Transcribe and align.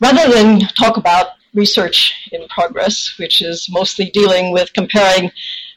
Rather 0.00 0.30
than 0.30 0.60
talk 0.60 0.98
about 0.98 1.28
research 1.54 2.28
in 2.32 2.46
progress, 2.48 3.14
which 3.18 3.40
is 3.40 3.68
mostly 3.70 4.10
dealing 4.10 4.52
with 4.52 4.72
comparing 4.74 5.30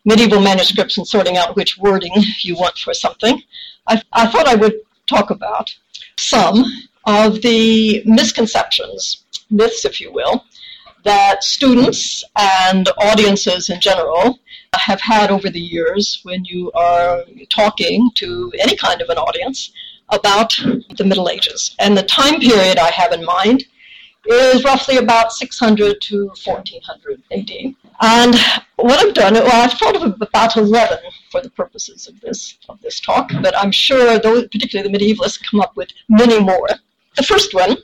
medieval 0.04 0.42
manuscripts 0.42 0.98
and 0.98 1.08
sorting 1.08 1.38
out 1.38 1.56
which 1.56 1.78
wording 1.78 2.12
you 2.42 2.56
want 2.56 2.78
for 2.78 2.94
something, 2.94 3.42
I, 3.88 4.02
I 4.12 4.28
thought 4.28 4.48
I 4.48 4.56
would 4.56 4.82
talk 5.08 5.30
about 5.30 5.74
some 6.18 6.66
of 7.06 7.42
the 7.42 8.04
misconceptions, 8.06 9.24
myths, 9.50 9.86
if 9.86 10.02
you 10.02 10.12
will, 10.12 10.44
that 11.06 11.44
students 11.44 12.24
and 12.36 12.90
audiences 12.98 13.70
in 13.70 13.80
general 13.80 14.40
have 14.76 15.00
had 15.00 15.32
over 15.32 15.50
the 15.50 15.60
years 15.60 16.20
when 16.24 16.44
you 16.44 16.72
are 16.74 17.24
talking 17.50 18.12
to 18.16 18.52
any 18.60 18.76
kind 18.76 19.02
of 19.02 19.10
an 19.10 19.18
audience 19.18 19.72
about 20.10 20.60
the 20.98 21.06
Middle 21.06 21.30
Ages. 21.30 21.76
And 21.80 21.98
the 21.98 22.04
time 22.04 22.40
period 22.40 22.78
I 22.78 22.92
have 22.92 23.14
in 23.14 23.24
mind 23.24 23.64
is 24.28 24.64
roughly 24.64 24.98
about 24.98 25.32
600 25.32 26.02
to 26.02 26.28
1400 26.44 27.22
AD. 27.32 27.76
And 28.02 28.36
what 28.76 29.06
I've 29.06 29.14
done, 29.14 29.34
well, 29.34 29.64
I've 29.64 29.78
thought 29.78 29.96
of 29.96 30.22
about 30.22 30.58
11 30.58 31.00
for 31.32 31.42
the 31.42 31.50
purposes 31.50 32.08
of 32.08 32.20
this 32.22 32.58
of 32.68 32.82
this 32.82 33.00
talk, 33.00 33.32
but 33.42 33.58
I'm 33.58 33.72
sure 33.72 34.20
those, 34.20 34.48
particularly 34.48 34.92
the 34.92 34.98
medievalists, 34.98 35.44
come 35.50 35.62
up 35.62 35.76
with 35.76 35.90
many 36.08 36.40
more. 36.40 36.70
The 37.16 37.24
first 37.24 37.54
one 37.54 37.78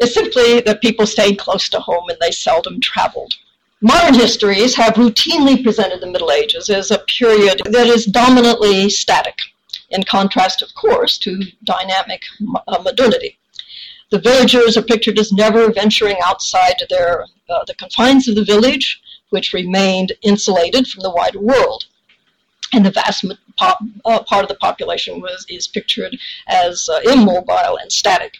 is 0.00 0.14
simply 0.14 0.60
that 0.62 0.80
people 0.80 1.06
stayed 1.06 1.38
close 1.38 1.68
to 1.68 1.80
home 1.80 2.08
and 2.08 2.18
they 2.20 2.30
seldom 2.30 2.80
traveled. 2.80 3.34
Modern 3.82 4.14
histories 4.14 4.74
have 4.74 4.94
routinely 4.94 5.62
presented 5.62 6.00
the 6.00 6.06
Middle 6.06 6.30
Ages 6.30 6.68
as 6.68 6.90
a 6.90 6.98
period 6.98 7.62
that 7.64 7.86
is 7.86 8.04
dominantly 8.04 8.90
static, 8.90 9.38
in 9.88 10.02
contrast, 10.02 10.62
of 10.62 10.74
course, 10.74 11.16
to 11.18 11.42
dynamic 11.64 12.22
uh, 12.68 12.78
modernity. 12.82 13.38
The 14.10 14.18
villagers 14.18 14.76
are 14.76 14.82
pictured 14.82 15.18
as 15.18 15.32
never 15.32 15.70
venturing 15.72 16.16
outside 16.24 16.74
their, 16.88 17.26
uh, 17.48 17.64
the 17.66 17.74
confines 17.74 18.26
of 18.26 18.34
the 18.34 18.44
village, 18.44 19.00
which 19.30 19.52
remained 19.52 20.12
insulated 20.22 20.88
from 20.88 21.02
the 21.02 21.10
wider 21.10 21.40
world. 21.40 21.84
And 22.72 22.84
the 22.84 22.90
vast 22.90 23.24
uh, 23.58 23.74
part 24.04 24.42
of 24.42 24.48
the 24.48 24.56
population 24.56 25.20
was, 25.20 25.46
is 25.48 25.68
pictured 25.68 26.16
as 26.48 26.88
uh, 26.88 27.00
immobile 27.12 27.78
and 27.80 27.90
static. 27.90 28.34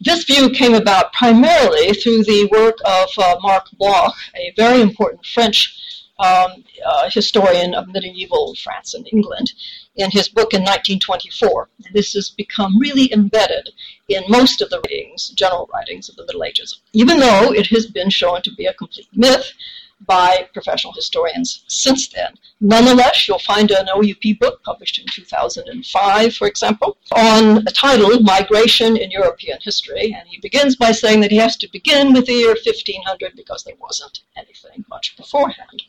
This 0.00 0.24
view 0.24 0.50
came 0.50 0.74
about 0.74 1.14
primarily 1.14 1.92
through 1.94 2.24
the 2.24 2.48
work 2.52 2.76
of 2.84 3.08
uh, 3.16 3.36
Marc 3.40 3.70
Bloch, 3.78 4.14
a 4.34 4.52
very 4.56 4.82
important 4.82 5.24
French 5.24 5.95
um, 6.18 6.64
uh, 6.84 7.10
historian 7.10 7.74
of 7.74 7.88
medieval 7.88 8.54
France 8.54 8.94
and 8.94 9.06
England, 9.12 9.52
in 9.96 10.10
his 10.10 10.28
book 10.28 10.52
in 10.54 10.60
1924. 10.60 11.68
This 11.92 12.12
has 12.14 12.28
become 12.30 12.78
really 12.78 13.12
embedded 13.12 13.70
in 14.08 14.24
most 14.28 14.60
of 14.60 14.70
the 14.70 14.80
writings, 14.80 15.28
general 15.30 15.68
writings 15.72 16.08
of 16.08 16.16
the 16.16 16.24
Middle 16.24 16.44
Ages, 16.44 16.80
even 16.92 17.18
though 17.18 17.52
it 17.52 17.66
has 17.68 17.86
been 17.86 18.10
shown 18.10 18.42
to 18.42 18.54
be 18.54 18.66
a 18.66 18.74
complete 18.74 19.08
myth 19.12 19.52
by 20.00 20.48
professional 20.52 20.92
historians 20.92 21.64
since 21.68 22.08
then. 22.08 22.34
Nonetheless, 22.60 23.26
you'll 23.26 23.38
find 23.38 23.70
an 23.70 23.88
OUP 23.88 24.38
book 24.38 24.62
published 24.62 24.98
in 24.98 25.06
2005, 25.12 26.34
for 26.34 26.46
example, 26.46 26.98
on 27.12 27.64
the 27.64 27.72
title 27.72 28.20
Migration 28.20 28.96
in 28.96 29.10
European 29.10 29.58
History. 29.62 30.14
And 30.16 30.28
he 30.28 30.38
begins 30.40 30.76
by 30.76 30.92
saying 30.92 31.20
that 31.20 31.30
he 31.30 31.38
has 31.38 31.56
to 31.58 31.68
begin 31.72 32.12
with 32.12 32.26
the 32.26 32.34
year 32.34 32.48
1500 32.48 33.34
because 33.36 33.64
there 33.64 33.74
wasn't 33.80 34.20
anything 34.36 34.84
much 34.88 35.16
beforehand. 35.16 35.82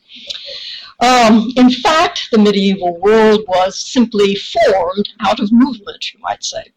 Um, 1.00 1.52
in 1.56 1.70
fact, 1.70 2.30
the 2.32 2.40
medieval 2.40 3.00
world 3.00 3.42
was 3.48 3.80
simply 3.80 4.36
formed 4.36 5.10
out 5.22 5.40
of 5.40 5.52
movement, 5.52 6.14
you 6.14 6.20
might 6.22 6.44
say. 6.44 6.72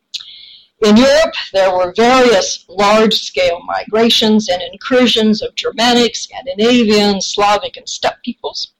In 0.83 0.97
Europe, 0.97 1.35
there 1.53 1.71
were 1.77 1.93
various 1.95 2.65
large-scale 2.67 3.61
migrations 3.67 4.49
and 4.49 4.63
incursions 4.63 5.43
of 5.43 5.55
Germanic, 5.55 6.17
Scandinavian, 6.17 7.21
Slavic, 7.21 7.77
and 7.77 7.87
steppe 7.87 8.23
peoples, 8.23 8.73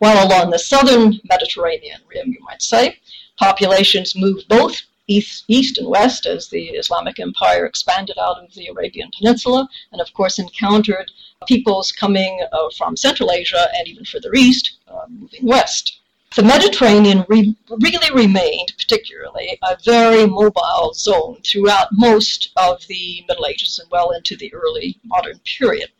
while 0.00 0.26
along 0.26 0.50
the 0.50 0.58
southern 0.58 1.18
Mediterranean 1.24 2.02
rim, 2.06 2.30
you 2.30 2.40
might 2.44 2.60
say, 2.60 2.98
populations 3.38 4.14
moved 4.14 4.48
both 4.48 4.82
east, 5.06 5.44
east 5.48 5.78
and 5.78 5.88
west 5.88 6.26
as 6.26 6.48
the 6.48 6.68
Islamic 6.72 7.18
Empire 7.18 7.64
expanded 7.64 8.18
out 8.18 8.36
of 8.36 8.52
the 8.52 8.66
Arabian 8.66 9.10
Peninsula, 9.16 9.66
and 9.92 10.00
of 10.02 10.12
course 10.12 10.38
encountered 10.38 11.10
peoples 11.48 11.90
coming 11.90 12.44
uh, 12.52 12.68
from 12.76 12.98
Central 12.98 13.32
Asia 13.32 13.66
and 13.74 13.88
even 13.88 14.04
further 14.04 14.34
east, 14.34 14.72
uh, 14.88 15.06
moving 15.08 15.46
west. 15.46 15.99
The 16.36 16.44
Mediterranean 16.44 17.24
re- 17.28 17.56
really 17.68 18.14
remained, 18.14 18.72
particularly, 18.78 19.58
a 19.64 19.76
very 19.84 20.26
mobile 20.26 20.92
zone 20.94 21.40
throughout 21.44 21.88
most 21.90 22.50
of 22.56 22.86
the 22.86 23.24
Middle 23.26 23.46
Ages 23.46 23.80
and 23.80 23.90
well 23.90 24.12
into 24.12 24.36
the 24.36 24.54
early 24.54 24.96
modern 25.02 25.40
period. 25.40 25.90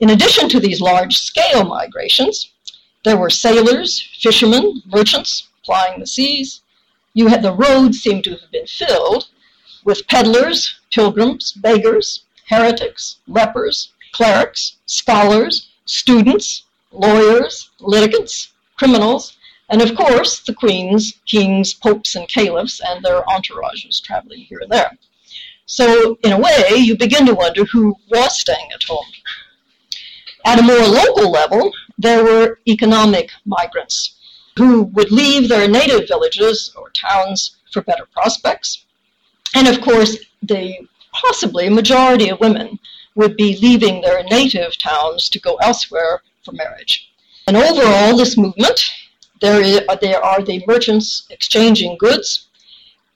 In 0.00 0.10
addition 0.10 0.50
to 0.50 0.60
these 0.60 0.82
large 0.82 1.16
scale 1.16 1.64
migrations, 1.64 2.52
there 3.04 3.16
were 3.16 3.30
sailors, 3.30 4.06
fishermen, 4.20 4.82
merchants 4.84 5.48
plying 5.64 5.98
the 5.98 6.06
seas. 6.06 6.60
You 7.14 7.28
had 7.28 7.40
the 7.42 7.54
roads 7.54 8.00
seem 8.00 8.20
to 8.22 8.32
have 8.32 8.50
been 8.52 8.66
filled 8.66 9.28
with 9.82 10.06
peddlers, 10.08 10.78
pilgrims, 10.92 11.52
beggars, 11.52 12.24
heretics, 12.50 13.16
lepers, 13.26 13.92
clerics, 14.12 14.76
scholars, 14.84 15.70
students, 15.86 16.64
lawyers, 16.92 17.70
litigants, 17.80 18.52
criminals, 18.76 19.37
and 19.68 19.82
of 19.82 19.94
course, 19.94 20.40
the 20.40 20.54
queens, 20.54 21.14
kings, 21.26 21.74
popes, 21.74 22.14
and 22.14 22.28
caliphs 22.28 22.80
and 22.84 23.04
their 23.04 23.22
entourages 23.22 24.02
traveling 24.02 24.40
here 24.40 24.60
and 24.60 24.70
there. 24.70 24.96
So, 25.66 26.18
in 26.22 26.32
a 26.32 26.38
way, 26.38 26.76
you 26.76 26.96
begin 26.96 27.26
to 27.26 27.34
wonder 27.34 27.64
who 27.64 27.94
was 28.10 28.40
staying 28.40 28.70
at 28.74 28.84
home. 28.84 29.04
At 30.46 30.58
a 30.58 30.62
more 30.62 30.86
local 30.86 31.30
level, 31.30 31.72
there 31.98 32.24
were 32.24 32.58
economic 32.66 33.30
migrants 33.44 34.16
who 34.56 34.84
would 34.84 35.12
leave 35.12 35.48
their 35.48 35.68
native 35.68 36.08
villages 36.08 36.72
or 36.74 36.90
towns 36.90 37.56
for 37.70 37.82
better 37.82 38.06
prospects. 38.06 38.84
And 39.54 39.68
of 39.68 39.82
course, 39.82 40.16
the 40.42 40.88
possibly 41.12 41.68
majority 41.68 42.30
of 42.30 42.40
women 42.40 42.78
would 43.14 43.36
be 43.36 43.58
leaving 43.58 44.00
their 44.00 44.22
native 44.24 44.78
towns 44.78 45.28
to 45.28 45.40
go 45.40 45.56
elsewhere 45.56 46.22
for 46.44 46.52
marriage. 46.52 47.12
And 47.46 47.56
overall, 47.56 48.16
this 48.16 48.36
movement 48.36 48.90
there, 49.40 49.60
is, 49.60 49.80
there 50.00 50.24
are 50.24 50.42
the 50.42 50.64
merchants 50.66 51.26
exchanging 51.30 51.96
goods 51.98 52.48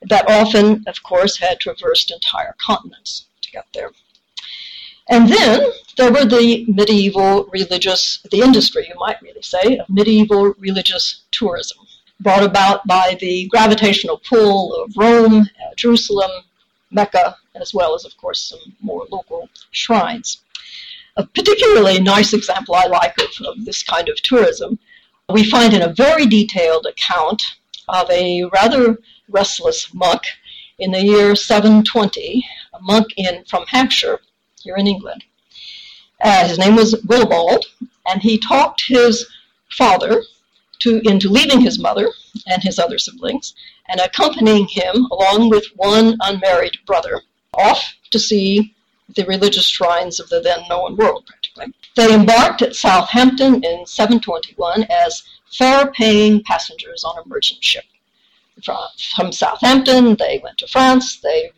that 0.03 0.28
often, 0.28 0.84
of 0.87 1.03
course, 1.03 1.38
had 1.38 1.60
traversed 1.60 2.10
entire 2.10 2.55
continents 2.59 3.27
to 3.41 3.50
get 3.50 3.66
there. 3.72 3.91
And 5.09 5.28
then 5.28 5.71
there 5.97 6.12
were 6.12 6.25
the 6.25 6.65
medieval 6.69 7.44
religious, 7.53 8.25
the 8.31 8.41
industry, 8.41 8.87
you 8.88 8.94
might 8.99 9.21
really 9.21 9.43
say, 9.43 9.78
of 9.78 9.88
medieval 9.88 10.55
religious 10.59 11.22
tourism, 11.32 11.78
brought 12.21 12.44
about 12.44 12.87
by 12.87 13.16
the 13.21 13.47
gravitational 13.49 14.21
pull 14.28 14.75
of 14.82 14.97
Rome, 14.97 15.41
uh, 15.41 15.75
Jerusalem, 15.77 16.31
Mecca, 16.91 17.37
as 17.55 17.75
well 17.75 17.94
as, 17.94 18.05
of 18.05 18.16
course, 18.16 18.41
some 18.41 18.77
more 18.81 19.06
local 19.11 19.49
shrines. 19.71 20.43
A 21.16 21.27
particularly 21.27 22.00
nice 22.00 22.32
example 22.32 22.75
I 22.75 22.87
like 22.87 23.19
of, 23.19 23.47
of 23.47 23.65
this 23.65 23.82
kind 23.82 24.09
of 24.09 24.16
tourism 24.22 24.78
we 25.32 25.44
find 25.44 25.75
in 25.75 25.82
a 25.82 25.93
very 25.93 26.26
detailed 26.26 26.87
account 26.87 27.43
of 27.88 28.10
a 28.10 28.44
rather 28.53 28.98
restless 29.28 29.93
monk 29.94 30.22
in 30.78 30.91
the 30.91 31.03
year 31.03 31.34
720, 31.34 32.44
a 32.75 32.81
monk 32.81 33.06
in 33.16 33.44
from 33.44 33.65
Hampshire, 33.66 34.20
here 34.62 34.76
in 34.76 34.87
England. 34.87 35.25
Uh, 36.22 36.47
his 36.47 36.59
name 36.59 36.76
was 36.76 37.00
Willibald, 37.06 37.66
and 38.06 38.22
he 38.22 38.38
talked 38.38 38.84
his 38.87 39.26
father 39.70 40.22
to, 40.81 41.00
into 41.09 41.28
leaving 41.28 41.60
his 41.60 41.78
mother 41.78 42.09
and 42.47 42.62
his 42.62 42.78
other 42.78 42.99
siblings 42.99 43.54
and 43.88 44.00
accompanying 44.00 44.66
him, 44.69 45.06
along 45.10 45.50
with 45.50 45.66
one 45.76 46.16
unmarried 46.20 46.76
brother, 46.87 47.20
off 47.54 47.94
to 48.10 48.19
see 48.19 48.75
the 49.14 49.25
religious 49.25 49.66
shrines 49.66 50.20
of 50.20 50.28
the 50.28 50.41
then 50.41 50.60
known 50.69 50.96
world. 50.96 51.29
They 51.96 52.14
embarked 52.14 52.62
at 52.62 52.75
Southampton 52.75 53.62
in 53.62 53.87
721 53.87 54.84
as 54.84 55.22
fare-paying 55.50 56.43
passengers 56.44 57.04
on 57.04 57.19
a 57.19 57.28
merchant 57.28 57.62
ship. 57.62 57.84
From, 58.64 59.32
Southampton, 59.32 60.16
they 60.16 60.40
went 60.43 60.58
to 60.58 60.66
France. 60.66 61.20
They 61.20 61.52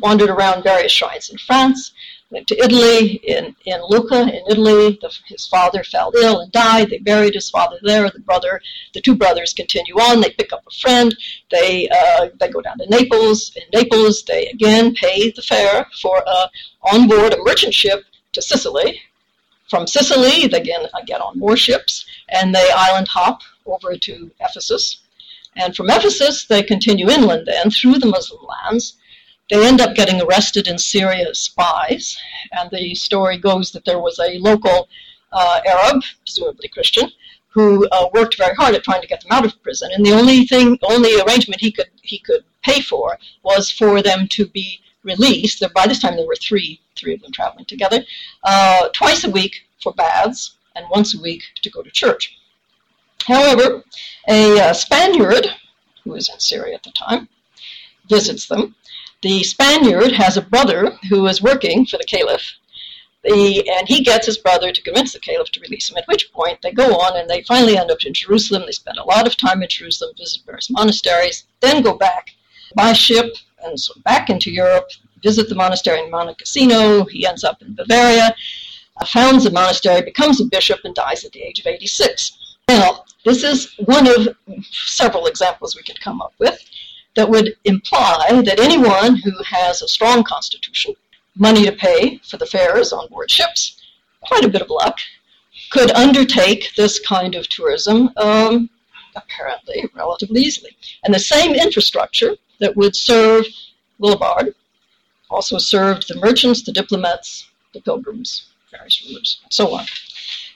wandered 0.00 0.30
around 0.30 0.62
various 0.62 0.92
shrines 0.92 1.30
in 1.30 1.38
France, 1.38 1.92
went 2.30 2.46
to 2.48 2.62
Italy. 2.62 3.14
In, 3.24 3.56
in 3.64 3.80
Lucca, 3.88 4.22
in 4.22 4.42
Italy, 4.48 4.98
the, 5.00 5.12
his 5.26 5.46
father 5.46 5.82
fell 5.82 6.12
ill 6.16 6.40
and 6.40 6.52
died. 6.52 6.90
They 6.90 6.98
buried 6.98 7.34
his 7.34 7.50
father 7.50 7.78
there. 7.82 8.08
The 8.10 8.20
brother, 8.20 8.60
the 8.94 9.00
two 9.00 9.14
brothers 9.14 9.54
continue 9.54 9.94
on. 9.94 10.20
They 10.20 10.30
pick 10.30 10.52
up 10.52 10.64
a 10.66 10.74
friend. 10.74 11.16
They 11.50 11.88
uh, 11.88 12.28
they 12.38 12.48
go 12.48 12.60
down 12.60 12.78
to 12.78 12.86
Naples. 12.88 13.52
In 13.56 13.62
Naples, 13.72 14.22
they 14.24 14.46
again 14.48 14.94
pay 14.94 15.30
the 15.30 15.42
fare 15.42 15.86
for 16.00 16.22
uh, 16.26 16.48
on 16.92 17.08
board 17.08 17.34
a 17.34 17.42
merchant 17.42 17.74
ship 17.74 18.04
to 18.32 18.42
Sicily. 18.42 19.00
From 19.68 19.86
Sicily, 19.86 20.46
they 20.46 20.60
again 20.60 20.86
get 21.06 21.20
on 21.20 21.38
more 21.38 21.56
ships 21.56 22.06
and 22.28 22.54
they 22.54 22.70
island 22.74 23.08
hop 23.08 23.42
over 23.66 23.96
to 23.96 24.30
Ephesus. 24.40 25.02
And 25.56 25.74
from 25.76 25.90
Ephesus, 25.90 26.46
they 26.46 26.62
continue 26.62 27.10
inland 27.10 27.46
then 27.46 27.70
through 27.70 27.98
the 27.98 28.06
Muslim 28.06 28.44
lands 28.44 28.96
They 29.50 29.66
end 29.66 29.80
up 29.80 29.94
getting 29.94 30.20
arrested 30.20 30.68
in 30.68 30.78
Syria 30.78 31.28
as 31.28 31.38
spies, 31.38 32.18
and 32.52 32.70
the 32.70 32.94
story 32.94 33.38
goes 33.38 33.72
that 33.72 33.84
there 33.84 33.98
was 33.98 34.18
a 34.18 34.38
local 34.38 34.88
uh, 35.32 35.60
Arab, 35.66 36.02
presumably 36.24 36.68
Christian, 36.68 37.10
who 37.48 37.88
uh, 37.88 38.08
worked 38.12 38.36
very 38.36 38.54
hard 38.54 38.74
at 38.74 38.84
trying 38.84 39.00
to 39.00 39.08
get 39.08 39.22
them 39.22 39.32
out 39.32 39.46
of 39.46 39.62
prison. 39.62 39.90
And 39.92 40.04
the 40.04 40.12
only 40.12 40.44
thing, 40.44 40.78
only 40.82 41.18
arrangement 41.20 41.60
he 41.60 41.72
could 41.72 41.90
he 42.02 42.18
could 42.18 42.44
pay 42.62 42.80
for 42.80 43.18
was 43.42 43.70
for 43.70 44.02
them 44.02 44.28
to 44.28 44.46
be 44.46 44.80
released. 45.04 45.62
By 45.74 45.86
this 45.86 46.00
time, 46.00 46.16
there 46.16 46.26
were 46.26 46.36
three 46.36 46.80
three 46.96 47.14
of 47.14 47.22
them 47.22 47.32
traveling 47.32 47.64
together, 47.64 48.04
uh, 48.42 48.88
twice 48.88 49.24
a 49.24 49.30
week 49.30 49.68
for 49.80 49.92
baths 49.92 50.56
and 50.74 50.84
once 50.90 51.14
a 51.14 51.20
week 51.20 51.42
to 51.62 51.70
go 51.70 51.82
to 51.82 51.90
church. 51.90 52.36
However, 53.24 53.84
a 54.28 54.60
uh, 54.60 54.72
Spaniard 54.72 55.46
who 56.02 56.10
was 56.10 56.28
in 56.28 56.40
Syria 56.40 56.74
at 56.74 56.82
the 56.82 56.92
time 56.92 57.28
visits 58.08 58.46
them. 58.46 58.74
The 59.22 59.42
Spaniard 59.42 60.12
has 60.12 60.36
a 60.36 60.42
brother 60.42 60.98
who 61.08 61.26
is 61.26 61.42
working 61.42 61.86
for 61.86 61.98
the 61.98 62.04
caliph 62.04 62.52
the, 63.24 63.68
and 63.68 63.88
he 63.88 64.02
gets 64.02 64.26
his 64.26 64.38
brother 64.38 64.72
to 64.72 64.82
convince 64.82 65.12
the 65.12 65.18
caliph 65.18 65.50
to 65.50 65.60
release 65.60 65.90
him, 65.90 65.96
at 65.96 66.06
which 66.06 66.32
point 66.32 66.60
they 66.62 66.70
go 66.70 66.96
on 66.98 67.16
and 67.16 67.28
they 67.28 67.42
finally 67.42 67.76
end 67.76 67.90
up 67.90 68.04
in 68.04 68.14
Jerusalem. 68.14 68.62
They 68.64 68.72
spend 68.72 68.98
a 68.98 69.04
lot 69.04 69.26
of 69.26 69.36
time 69.36 69.62
in 69.62 69.68
Jerusalem, 69.68 70.14
visit 70.16 70.42
various 70.46 70.70
monasteries, 70.70 71.44
then 71.60 71.82
go 71.82 71.94
back 71.94 72.30
by 72.74 72.92
ship 72.92 73.34
and 73.64 73.78
so 73.78 73.94
back 74.04 74.30
into 74.30 74.50
Europe, 74.50 74.90
visit 75.22 75.48
the 75.48 75.54
monastery 75.54 76.00
in 76.00 76.10
Monte 76.10 76.34
Cassino. 76.34 77.04
He 77.04 77.26
ends 77.26 77.44
up 77.44 77.62
in 77.62 77.74
Bavaria, 77.74 78.34
uh, 78.96 79.04
founds 79.04 79.46
a 79.46 79.50
monastery, 79.50 80.02
becomes 80.02 80.40
a 80.40 80.44
bishop, 80.44 80.80
and 80.84 80.94
dies 80.94 81.24
at 81.24 81.32
the 81.32 81.42
age 81.42 81.60
of 81.60 81.66
86. 81.66 82.56
Now, 82.68 83.04
this 83.24 83.42
is 83.42 83.74
one 83.84 84.06
of 84.06 84.36
several 84.70 85.26
examples 85.26 85.74
we 85.74 85.82
could 85.82 86.00
come 86.00 86.20
up 86.20 86.34
with 86.38 86.62
that 87.16 87.28
would 87.28 87.56
imply 87.64 88.42
that 88.44 88.60
anyone 88.60 89.16
who 89.16 89.32
has 89.42 89.82
a 89.82 89.88
strong 89.88 90.22
constitution 90.22 90.94
money 91.36 91.64
to 91.64 91.72
pay 91.72 92.18
for 92.18 92.36
the 92.36 92.46
fares 92.46 92.92
on 92.92 93.08
board 93.08 93.30
ships, 93.30 93.80
quite 94.20 94.44
a 94.44 94.48
bit 94.48 94.62
of 94.62 94.70
luck, 94.70 94.98
could 95.70 95.90
undertake 95.92 96.74
this 96.76 96.98
kind 97.00 97.34
of 97.34 97.48
tourism 97.48 98.10
um, 98.16 98.70
apparently 99.16 99.88
relatively 99.94 100.42
easily. 100.42 100.76
And 101.04 101.14
the 101.14 101.18
same 101.18 101.54
infrastructure 101.54 102.36
that 102.58 102.76
would 102.76 102.94
serve 102.96 103.44
Willibald, 103.98 104.54
also 105.30 105.58
served 105.58 106.08
the 106.08 106.16
merchants, 106.16 106.62
the 106.62 106.72
diplomats, 106.72 107.48
the 107.72 107.80
pilgrims, 107.80 108.46
various 108.70 109.04
rulers, 109.06 109.40
and 109.44 109.52
so 109.52 109.74
on. 109.74 109.84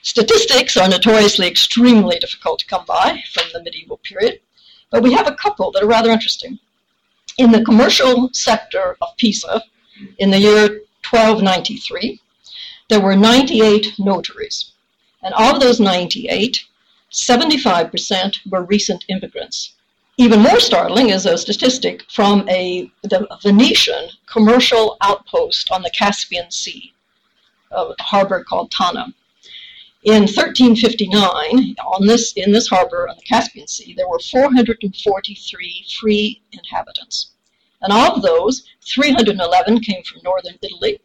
Statistics 0.01 0.75
are 0.77 0.89
notoriously 0.89 1.47
extremely 1.47 2.19
difficult 2.19 2.59
to 2.59 2.65
come 2.65 2.85
by 2.85 3.23
from 3.33 3.45
the 3.53 3.63
medieval 3.63 3.97
period, 3.97 4.39
but 4.89 5.03
we 5.03 5.13
have 5.13 5.27
a 5.27 5.35
couple 5.35 5.71
that 5.71 5.83
are 5.83 5.87
rather 5.87 6.11
interesting. 6.11 6.59
In 7.37 7.51
the 7.51 7.63
commercial 7.63 8.29
sector 8.33 8.97
of 9.01 9.15
Pisa, 9.17 9.63
in 10.17 10.29
the 10.29 10.39
year 10.39 10.81
1293, 11.09 12.19
there 12.89 13.01
were 13.01 13.15
98 13.15 13.93
notaries. 13.97 14.71
And 15.21 15.33
of 15.35 15.59
those 15.59 15.79
98, 15.79 16.65
75% 17.11 18.51
were 18.51 18.63
recent 18.63 19.05
immigrants. 19.07 19.73
Even 20.17 20.41
more 20.41 20.59
startling 20.59 21.09
is 21.09 21.25
a 21.25 21.39
statistic 21.39 22.03
from 22.11 22.47
a 22.47 22.91
the 23.01 23.27
Venetian 23.41 24.09
commercial 24.27 24.95
outpost 25.01 25.71
on 25.71 25.81
the 25.81 25.89
Caspian 25.89 26.51
Sea, 26.51 26.93
uh, 27.71 27.93
a 27.97 28.03
harbor 28.03 28.43
called 28.43 28.69
Tana. 28.69 29.07
In 30.03 30.23
1359, 30.27 31.75
on 31.79 32.05
this, 32.05 32.31
in 32.33 32.51
this 32.51 32.67
harbor 32.67 33.09
on 33.09 33.15
the 33.15 33.23
Caspian 33.23 33.67
Sea, 33.67 33.95
there 33.97 34.07
were 34.07 34.19
443 34.19 35.85
free 35.99 36.41
inhabitants. 36.51 37.31
And 37.81 37.91
of 37.91 38.21
those, 38.21 38.67
311 38.85 39.79
came 39.79 40.03
from 40.03 40.21
northern 40.23 40.59
Italy, 40.61 40.99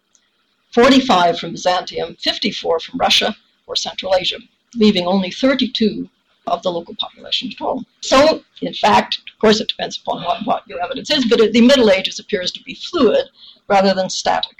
45 0.72 1.38
from 1.38 1.52
Byzantium, 1.52 2.16
54 2.16 2.80
from 2.80 2.98
Russia 2.98 3.34
or 3.66 3.74
Central 3.74 4.14
Asia, 4.14 4.38
leaving 4.74 5.06
only 5.06 5.30
32 5.30 6.10
of 6.48 6.62
the 6.62 6.70
local 6.70 6.94
population 6.96 7.50
at 7.52 7.60
all. 7.60 7.84
So, 8.00 8.42
in 8.62 8.74
fact, 8.74 9.18
of 9.32 9.38
course, 9.38 9.60
it 9.60 9.68
depends 9.68 9.98
upon 9.98 10.22
what, 10.24 10.44
what 10.44 10.68
your 10.68 10.82
evidence 10.82 11.10
is, 11.10 11.26
but 11.26 11.52
the 11.52 11.60
Middle 11.60 11.90
Ages 11.90 12.18
appears 12.18 12.50
to 12.52 12.62
be 12.62 12.74
fluid 12.74 13.26
rather 13.68 13.94
than 13.94 14.10
static. 14.10 14.58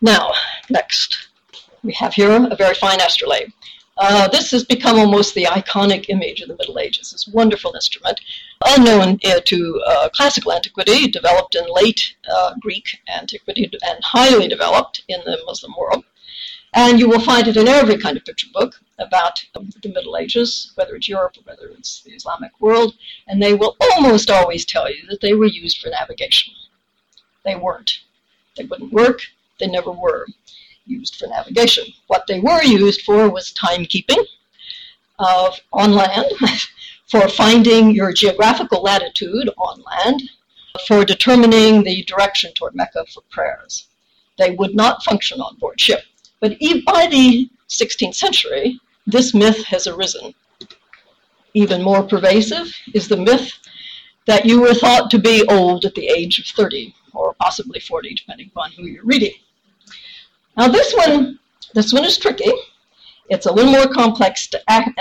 Now, 0.00 0.32
next, 0.70 1.28
we 1.82 1.92
have 1.94 2.14
here 2.14 2.30
a 2.50 2.56
very 2.56 2.74
fine 2.74 3.00
astrolabe. 3.00 3.50
Uh, 3.98 4.28
this 4.28 4.52
has 4.52 4.64
become 4.64 4.96
almost 4.96 5.34
the 5.34 5.44
iconic 5.44 6.06
image 6.08 6.40
of 6.40 6.48
the 6.48 6.56
Middle 6.56 6.78
Ages, 6.78 7.10
this 7.10 7.26
wonderful 7.26 7.74
instrument, 7.74 8.20
unknown 8.64 9.18
uh, 9.24 9.40
to 9.44 9.82
uh, 9.84 10.08
classical 10.10 10.52
antiquity, 10.52 11.08
developed 11.08 11.56
in 11.56 11.64
late 11.68 12.14
uh, 12.32 12.54
Greek 12.60 12.86
antiquity, 13.08 13.68
and 13.82 13.98
highly 14.04 14.46
developed 14.46 15.02
in 15.08 15.20
the 15.24 15.38
Muslim 15.46 15.74
world. 15.76 16.04
And 16.74 16.98
you 16.98 17.08
will 17.08 17.20
find 17.20 17.48
it 17.48 17.56
in 17.56 17.66
every 17.66 17.96
kind 17.96 18.16
of 18.16 18.24
picture 18.24 18.48
book 18.52 18.74
about 18.98 19.44
um, 19.54 19.70
the 19.82 19.88
Middle 19.88 20.16
Ages, 20.16 20.72
whether 20.74 20.94
it's 20.96 21.08
Europe 21.08 21.36
or 21.38 21.42
whether 21.44 21.68
it's 21.68 22.02
the 22.02 22.12
Islamic 22.12 22.52
world, 22.60 22.94
and 23.26 23.42
they 23.42 23.54
will 23.54 23.76
almost 23.80 24.30
always 24.30 24.64
tell 24.64 24.90
you 24.90 25.06
that 25.08 25.20
they 25.20 25.34
were 25.34 25.46
used 25.46 25.78
for 25.78 25.88
navigation. 25.88 26.52
They 27.44 27.56
weren't. 27.56 28.00
They 28.56 28.64
wouldn't 28.64 28.92
work, 28.92 29.22
they 29.58 29.68
never 29.68 29.92
were 29.92 30.26
used 30.84 31.16
for 31.16 31.26
navigation. 31.26 31.84
What 32.06 32.26
they 32.26 32.40
were 32.40 32.62
used 32.62 33.02
for 33.02 33.30
was 33.30 33.52
timekeeping 33.52 34.24
uh, 35.18 35.52
on 35.72 35.92
land, 35.92 36.32
for 37.06 37.28
finding 37.28 37.92
your 37.92 38.12
geographical 38.12 38.82
latitude 38.82 39.50
on 39.58 39.82
land, 39.82 40.22
for 40.86 41.04
determining 41.04 41.82
the 41.82 42.04
direction 42.04 42.52
toward 42.54 42.74
Mecca 42.74 43.04
for 43.12 43.22
prayers. 43.30 43.86
They 44.36 44.50
would 44.50 44.74
not 44.74 45.02
function 45.02 45.40
on 45.40 45.56
board 45.56 45.80
ship. 45.80 46.02
But 46.40 46.58
by 46.86 47.06
the 47.06 47.50
16th 47.68 48.14
century, 48.14 48.80
this 49.06 49.34
myth 49.34 49.64
has 49.64 49.86
arisen. 49.86 50.34
Even 51.54 51.82
more 51.82 52.02
pervasive 52.02 52.72
is 52.94 53.08
the 53.08 53.16
myth 53.16 53.52
that 54.26 54.44
you 54.44 54.60
were 54.60 54.74
thought 54.74 55.10
to 55.10 55.18
be 55.18 55.44
old 55.48 55.84
at 55.84 55.94
the 55.94 56.08
age 56.08 56.38
of 56.38 56.46
30 56.46 56.94
or 57.14 57.34
possibly 57.34 57.80
40, 57.80 58.14
depending 58.14 58.48
upon 58.48 58.72
who 58.72 58.84
you're 58.84 59.04
reading. 59.04 59.32
Now 60.56 60.68
this 60.68 60.92
one, 60.94 61.38
this 61.74 61.92
one 61.92 62.04
is 62.04 62.18
tricky. 62.18 62.52
It's 63.30 63.46
a 63.46 63.52
little 63.52 63.72
more 63.72 63.88
complex 63.88 64.46
to, 64.48 64.60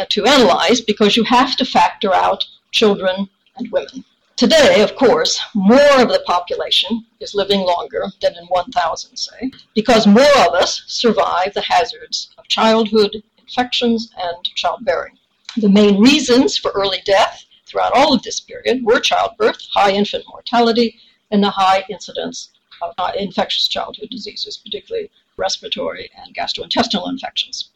to 0.10 0.25
analyze 0.25 0.81
because 0.81 1.16
you 1.16 1.24
have 1.25 1.56
to 1.57 1.66
factor 1.66 2.13
out 2.13 2.45
children 2.72 3.30
and 3.57 3.72
women. 3.72 4.04
Today, 4.38 4.84
of 4.84 4.95
course, 4.95 5.42
more 5.56 6.00
of 6.00 6.10
the 6.10 6.22
population 6.28 7.04
is 7.19 7.34
living 7.34 7.62
longer 7.62 8.06
than 8.22 8.36
in 8.36 8.45
1000, 8.45 9.18
say, 9.18 9.51
because 9.74 10.06
more 10.06 10.38
of 10.45 10.54
us 10.54 10.84
survive 10.86 11.56
the 11.56 11.62
hazards 11.62 12.30
of 12.38 12.48
childhood, 12.48 13.23
infections, 13.40 14.12
and 14.16 14.44
childbearing. 14.54 15.18
The 15.57 15.69
main 15.69 16.00
reasons 16.00 16.56
for 16.56 16.69
early 16.76 17.02
death 17.04 17.45
throughout 17.66 17.94
all 17.95 18.14
of 18.14 18.21
this 18.21 18.40
period 18.40 18.85
were 18.85 19.00
childbirth, 19.00 19.57
high 19.73 19.94
infant 19.94 20.23
mortality, 20.30 21.00
and 21.31 21.44
the 21.44 21.50
high 21.50 21.83
incidence 21.90 22.52
of 22.83 22.94
uh, 23.00 23.14
infectious 23.18 23.68
childhood 23.68 24.09
diseases, 24.12 24.57
particularly 24.64 25.09
respiratory 25.38 26.12
and 26.16 26.35
gastrointestinal 26.35 27.09
infections. 27.09 27.71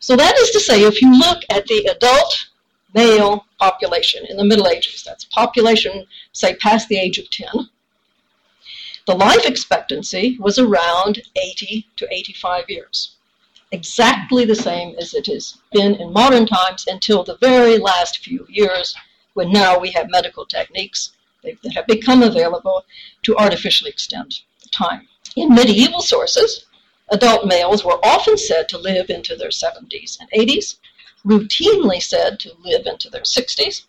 So 0.00 0.16
that 0.16 0.36
is 0.36 0.50
to 0.50 0.60
say, 0.60 0.82
if 0.82 1.00
you 1.00 1.18
look 1.18 1.44
at 1.48 1.66
the 1.66 1.86
adult 1.86 2.48
male 2.98 3.46
population 3.58 4.26
in 4.28 4.36
the 4.36 4.44
Middle 4.44 4.68
Ages, 4.68 5.04
that's 5.06 5.24
population, 5.24 6.06
say, 6.32 6.54
past 6.56 6.88
the 6.88 6.98
age 6.98 7.18
of 7.18 7.30
10, 7.30 7.48
the 9.06 9.14
life 9.14 9.46
expectancy 9.46 10.36
was 10.40 10.58
around 10.58 11.22
80 11.36 11.86
to 11.96 12.08
85 12.10 12.64
years. 12.68 13.16
Exactly 13.70 14.44
the 14.44 14.62
same 14.68 14.94
as 14.98 15.14
it 15.14 15.26
has 15.26 15.58
been 15.72 15.94
in 15.94 16.12
modern 16.12 16.46
times 16.46 16.86
until 16.86 17.22
the 17.22 17.38
very 17.40 17.78
last 17.78 18.18
few 18.18 18.46
years, 18.48 18.94
when 19.34 19.52
now 19.52 19.78
we 19.78 19.90
have 19.92 20.10
medical 20.10 20.44
techniques 20.44 21.12
that 21.42 21.56
have 21.74 21.86
become 21.86 22.22
available 22.22 22.84
to 23.22 23.36
artificially 23.36 23.90
extend 23.90 24.40
the 24.62 24.68
time. 24.70 25.06
In 25.36 25.54
medieval 25.54 26.02
sources, 26.02 26.66
adult 27.10 27.46
males 27.46 27.84
were 27.84 28.04
often 28.04 28.36
said 28.36 28.68
to 28.68 28.78
live 28.78 29.08
into 29.08 29.36
their 29.36 29.50
70s 29.50 30.18
and 30.20 30.28
80s, 30.32 30.76
routinely 31.24 32.02
said 32.02 32.40
to 32.40 32.52
live 32.64 32.86
into 32.86 33.10
their 33.10 33.22
60s, 33.22 33.84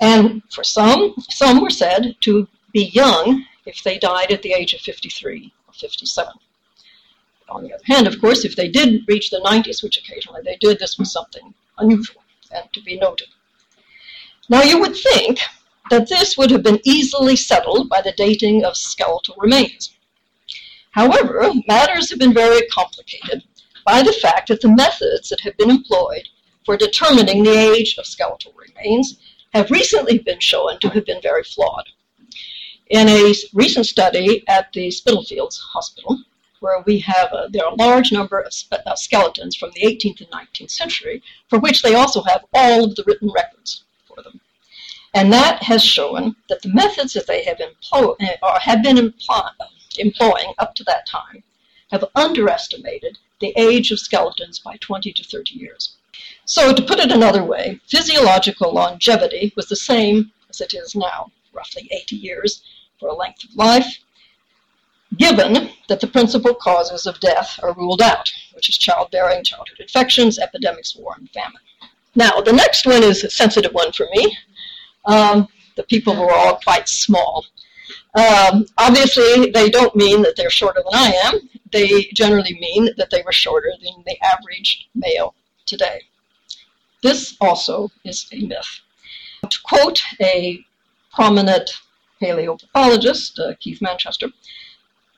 and 0.00 0.42
for 0.50 0.64
some, 0.64 1.14
some 1.30 1.60
were 1.60 1.70
said 1.70 2.16
to 2.22 2.48
be 2.72 2.86
young 2.86 3.44
if 3.66 3.82
they 3.82 3.98
died 3.98 4.32
at 4.32 4.42
the 4.42 4.52
age 4.52 4.74
of 4.74 4.80
53 4.80 5.52
or 5.68 5.72
57. 5.74 6.32
On 7.48 7.62
the 7.62 7.74
other 7.74 7.84
hand, 7.84 8.06
of 8.06 8.20
course, 8.20 8.44
if 8.44 8.56
they 8.56 8.68
did 8.68 9.04
reach 9.06 9.30
the 9.30 9.40
90s, 9.44 9.82
which 9.82 9.98
occasionally 9.98 10.40
they 10.42 10.56
did, 10.60 10.78
this 10.78 10.98
was 10.98 11.12
something 11.12 11.54
unusual 11.78 12.22
and 12.50 12.72
to 12.72 12.82
be 12.82 12.98
noted. 12.98 13.28
Now, 14.48 14.62
you 14.62 14.80
would 14.80 14.96
think 14.96 15.40
that 15.90 16.08
this 16.08 16.36
would 16.36 16.50
have 16.50 16.62
been 16.62 16.80
easily 16.84 17.36
settled 17.36 17.88
by 17.88 18.00
the 18.00 18.12
dating 18.16 18.64
of 18.64 18.76
skeletal 18.76 19.34
remains. 19.38 19.94
However, 20.92 21.50
matters 21.68 22.10
have 22.10 22.18
been 22.18 22.34
very 22.34 22.66
complicated 22.68 23.42
by 23.84 24.02
the 24.02 24.12
fact 24.12 24.48
that 24.48 24.60
the 24.60 24.68
methods 24.68 25.28
that 25.28 25.40
have 25.40 25.56
been 25.56 25.70
employed 25.70 26.28
for 26.64 26.76
determining 26.76 27.42
the 27.42 27.56
age 27.56 27.96
of 27.98 28.06
skeletal 28.06 28.54
remains 28.56 29.18
have 29.54 29.70
recently 29.70 30.18
been 30.18 30.40
shown 30.40 30.78
to 30.80 30.88
have 30.90 31.04
been 31.06 31.20
very 31.22 31.42
flawed. 31.44 31.88
in 32.90 33.08
a 33.08 33.34
recent 33.54 33.86
study 33.86 34.44
at 34.48 34.70
the 34.72 34.90
Spitalfields 34.90 35.58
Hospital, 35.58 36.18
where 36.60 36.80
we 36.86 36.98
have 36.98 37.32
a, 37.32 37.48
there 37.50 37.64
are 37.64 37.72
a 37.72 37.76
large 37.76 38.12
number 38.12 38.38
of 38.38 38.52
spe- 38.52 38.84
uh, 38.86 38.94
skeletons 38.94 39.56
from 39.56 39.70
the 39.74 39.80
18th 39.82 40.20
and 40.20 40.30
19th 40.30 40.70
century, 40.70 41.22
for 41.48 41.58
which 41.58 41.82
they 41.82 41.94
also 41.94 42.22
have 42.22 42.44
all 42.52 42.84
of 42.84 42.94
the 42.94 43.04
written 43.06 43.30
records 43.34 43.84
for 44.06 44.22
them. 44.22 44.40
And 45.14 45.32
that 45.32 45.62
has 45.62 45.82
shown 45.82 46.36
that 46.48 46.62
the 46.62 46.68
methods 46.68 47.12
that 47.14 47.26
they 47.26 47.42
have, 47.44 47.58
emplo- 47.58 48.16
uh, 48.42 48.60
have 48.60 48.82
been 48.82 48.98
employ- 48.98 49.48
employing 49.98 50.52
up 50.58 50.74
to 50.76 50.84
that 50.84 51.06
time 51.06 51.42
have 51.90 52.04
underestimated 52.14 53.18
the 53.40 53.52
age 53.56 53.90
of 53.90 53.98
skeletons 53.98 54.58
by 54.58 54.76
20 54.80 55.12
to 55.12 55.24
30 55.24 55.54
years. 55.54 55.96
So, 56.44 56.72
to 56.74 56.82
put 56.82 56.98
it 56.98 57.10
another 57.10 57.44
way, 57.44 57.80
physiological 57.86 58.74
longevity 58.74 59.52
was 59.56 59.66
the 59.68 59.76
same 59.76 60.32
as 60.50 60.60
it 60.60 60.74
is 60.74 60.94
now, 60.94 61.30
roughly 61.52 61.88
80 61.90 62.16
years 62.16 62.62
for 62.98 63.08
a 63.08 63.14
length 63.14 63.44
of 63.44 63.56
life, 63.56 63.98
given 65.16 65.70
that 65.88 66.00
the 66.00 66.06
principal 66.06 66.54
causes 66.54 67.06
of 67.06 67.20
death 67.20 67.58
are 67.62 67.74
ruled 67.74 68.02
out, 68.02 68.30
which 68.54 68.68
is 68.68 68.76
childbearing, 68.76 69.44
childhood 69.44 69.80
infections, 69.80 70.38
epidemics, 70.38 70.96
war, 70.96 71.14
and 71.18 71.30
famine. 71.30 71.60
Now, 72.14 72.40
the 72.40 72.52
next 72.52 72.86
one 72.86 73.02
is 73.02 73.24
a 73.24 73.30
sensitive 73.30 73.72
one 73.72 73.92
for 73.92 74.06
me. 74.12 74.36
Um, 75.06 75.48
the 75.76 75.84
people 75.84 76.14
were 76.14 76.32
all 76.32 76.56
quite 76.56 76.88
small. 76.88 77.46
Um, 78.14 78.66
obviously, 78.76 79.50
they 79.50 79.70
don't 79.70 79.96
mean 79.96 80.22
that 80.22 80.36
they're 80.36 80.50
shorter 80.50 80.82
than 80.84 81.00
I 81.00 81.12
am. 81.24 81.48
They 81.70 82.10
generally 82.14 82.58
mean 82.60 82.90
that 82.98 83.08
they 83.10 83.22
were 83.24 83.32
shorter 83.32 83.72
than 83.82 84.04
the 84.06 84.18
average 84.22 84.88
male 84.94 85.34
today. 85.66 86.02
This 87.02 87.36
also 87.40 87.90
is 88.04 88.26
a 88.32 88.40
myth. 88.40 88.80
To 89.48 89.58
quote 89.64 90.02
a 90.20 90.64
prominent 91.12 91.70
paleopathologist, 92.20 93.38
uh, 93.38 93.54
Keith 93.58 93.82
Manchester, 93.82 94.28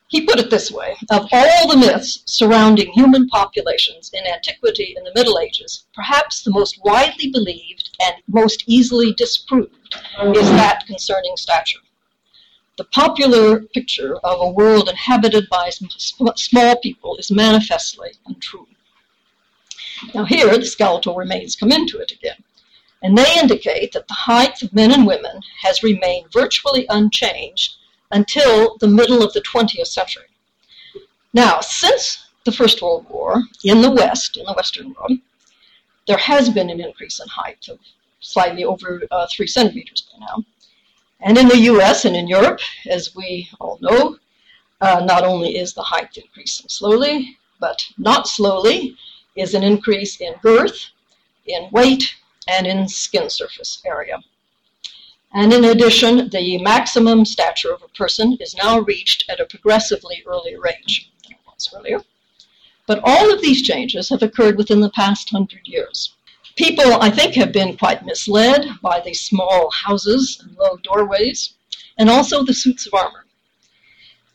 he 0.09 0.25
put 0.25 0.39
it 0.39 0.51
this 0.51 0.71
way 0.71 0.97
Of 1.11 1.29
all 1.33 1.69
the 1.69 1.77
myths 1.77 2.23
surrounding 2.27 2.93
human 2.93 3.27
populations 3.29 4.11
in 4.13 4.27
antiquity 4.27 4.95
and 4.97 5.05
the 5.05 5.13
Middle 5.15 5.39
Ages, 5.39 5.87
perhaps 5.95 6.43
the 6.43 6.53
most 6.53 6.79
widely 6.85 7.31
believed 7.31 7.97
and 8.01 8.17
most 8.29 8.65
easily 8.67 9.13
disproved 9.15 9.97
is 10.37 10.49
that 10.51 10.87
concerning 10.87 11.37
stature. 11.37 11.81
The 12.77 12.85
popular 12.85 13.63
picture 13.63 14.17
of 14.19 14.41
a 14.41 14.51
world 14.51 14.89
inhabited 14.89 15.49
by 15.49 15.71
small 15.71 16.77
people 16.77 17.17
is 17.17 17.31
manifestly 17.31 18.13
untrue. 18.27 18.67
Now, 20.15 20.25
here 20.25 20.57
the 20.57 20.65
skeletal 20.65 21.15
remains 21.15 21.57
come 21.57 21.73
into 21.73 21.99
it 21.99 22.13
again, 22.13 22.43
and 23.03 23.17
they 23.17 23.39
indicate 23.39 23.93
that 23.93 24.09
the 24.09 24.15
height 24.15 24.63
of 24.63 24.73
men 24.73 24.93
and 24.93 25.07
women 25.07 25.41
has 25.63 25.83
remained 25.83 26.33
virtually 26.33 26.87
unchanged 26.89 27.75
until 28.11 28.77
the 28.79 28.89
middle 28.89 29.23
of 29.23 29.33
the 29.33 29.43
20th 29.43 29.87
century. 29.87 30.27
Now, 31.33 31.61
since 31.61 32.25
the 32.45 32.53
First 32.53 32.81
World 32.81 33.07
War 33.09 33.43
in 33.65 33.83
the 33.83 33.91
West, 33.91 34.37
in 34.37 34.45
the 34.47 34.53
Western 34.53 34.95
world, 34.95 35.19
there 36.07 36.19
has 36.19 36.51
been 36.51 36.71
an 36.71 36.81
increase 36.81 37.21
in 37.21 37.29
height 37.29 37.67
of 37.69 37.79
slightly 38.21 38.65
over 38.65 39.03
uh, 39.11 39.27
three 39.31 39.47
centimeters 39.47 40.03
by 40.03 40.27
now. 40.27 40.45
And 41.21 41.39
in 41.39 41.49
the 41.49 41.59
US 41.73 42.05
and 42.05 42.15
in 42.15 42.29
Europe, 42.29 42.61
as 42.89 43.15
we 43.15 43.49
all 43.61 43.79
know, 43.81 44.19
uh, 44.81 45.03
not 45.05 45.25
only 45.25 45.57
is 45.57 45.73
the 45.73 45.83
height 45.83 46.17
increasing 46.17 46.69
slowly, 46.69 47.39
but 47.61 47.87
not 47.97 48.29
slowly 48.29 48.97
is 49.37 49.55
an 49.55 49.63
increase 49.63 50.21
in 50.21 50.35
girth, 50.43 50.91
in 51.47 51.69
weight, 51.73 52.15
and 52.49 52.67
in 52.67 52.89
skin 52.89 53.29
surface 53.31 53.83
area. 53.85 54.19
And 55.33 55.53
in 55.53 55.65
addition, 55.65 56.29
the 56.31 56.59
maximum 56.59 57.25
stature 57.25 57.73
of 57.73 57.83
a 57.83 57.89
person 57.89 58.37
is 58.41 58.55
now 58.55 58.79
reached 58.79 59.25
at 59.29 59.41
a 59.41 59.47
progressively 59.47 60.23
earlier 60.27 60.65
age 60.69 61.11
than 61.23 61.33
it 61.33 61.39
was 61.47 61.69
earlier. 61.75 62.01
But 62.87 63.01
all 63.03 63.33
of 63.33 63.43
these 63.43 63.63
changes 63.63 64.11
have 64.11 64.23
occurred 64.23 64.57
within 64.57 64.81
the 64.81 64.91
past 64.91 65.31
hundred 65.31 65.67
years. 65.67 66.15
People, 66.55 67.01
I 67.01 67.11
think, 67.11 67.35
have 67.35 67.51
been 67.51 67.77
quite 67.77 68.05
misled 68.05 68.69
by 68.81 69.01
these 69.01 69.23
small 69.23 69.71
houses 69.71 70.41
and 70.41 70.57
low 70.57 70.77
doorways, 70.85 71.55
and 71.99 72.09
also 72.09 72.45
the 72.45 72.55
suits 72.55 72.87
of 72.87 72.95
armor. 72.95 73.24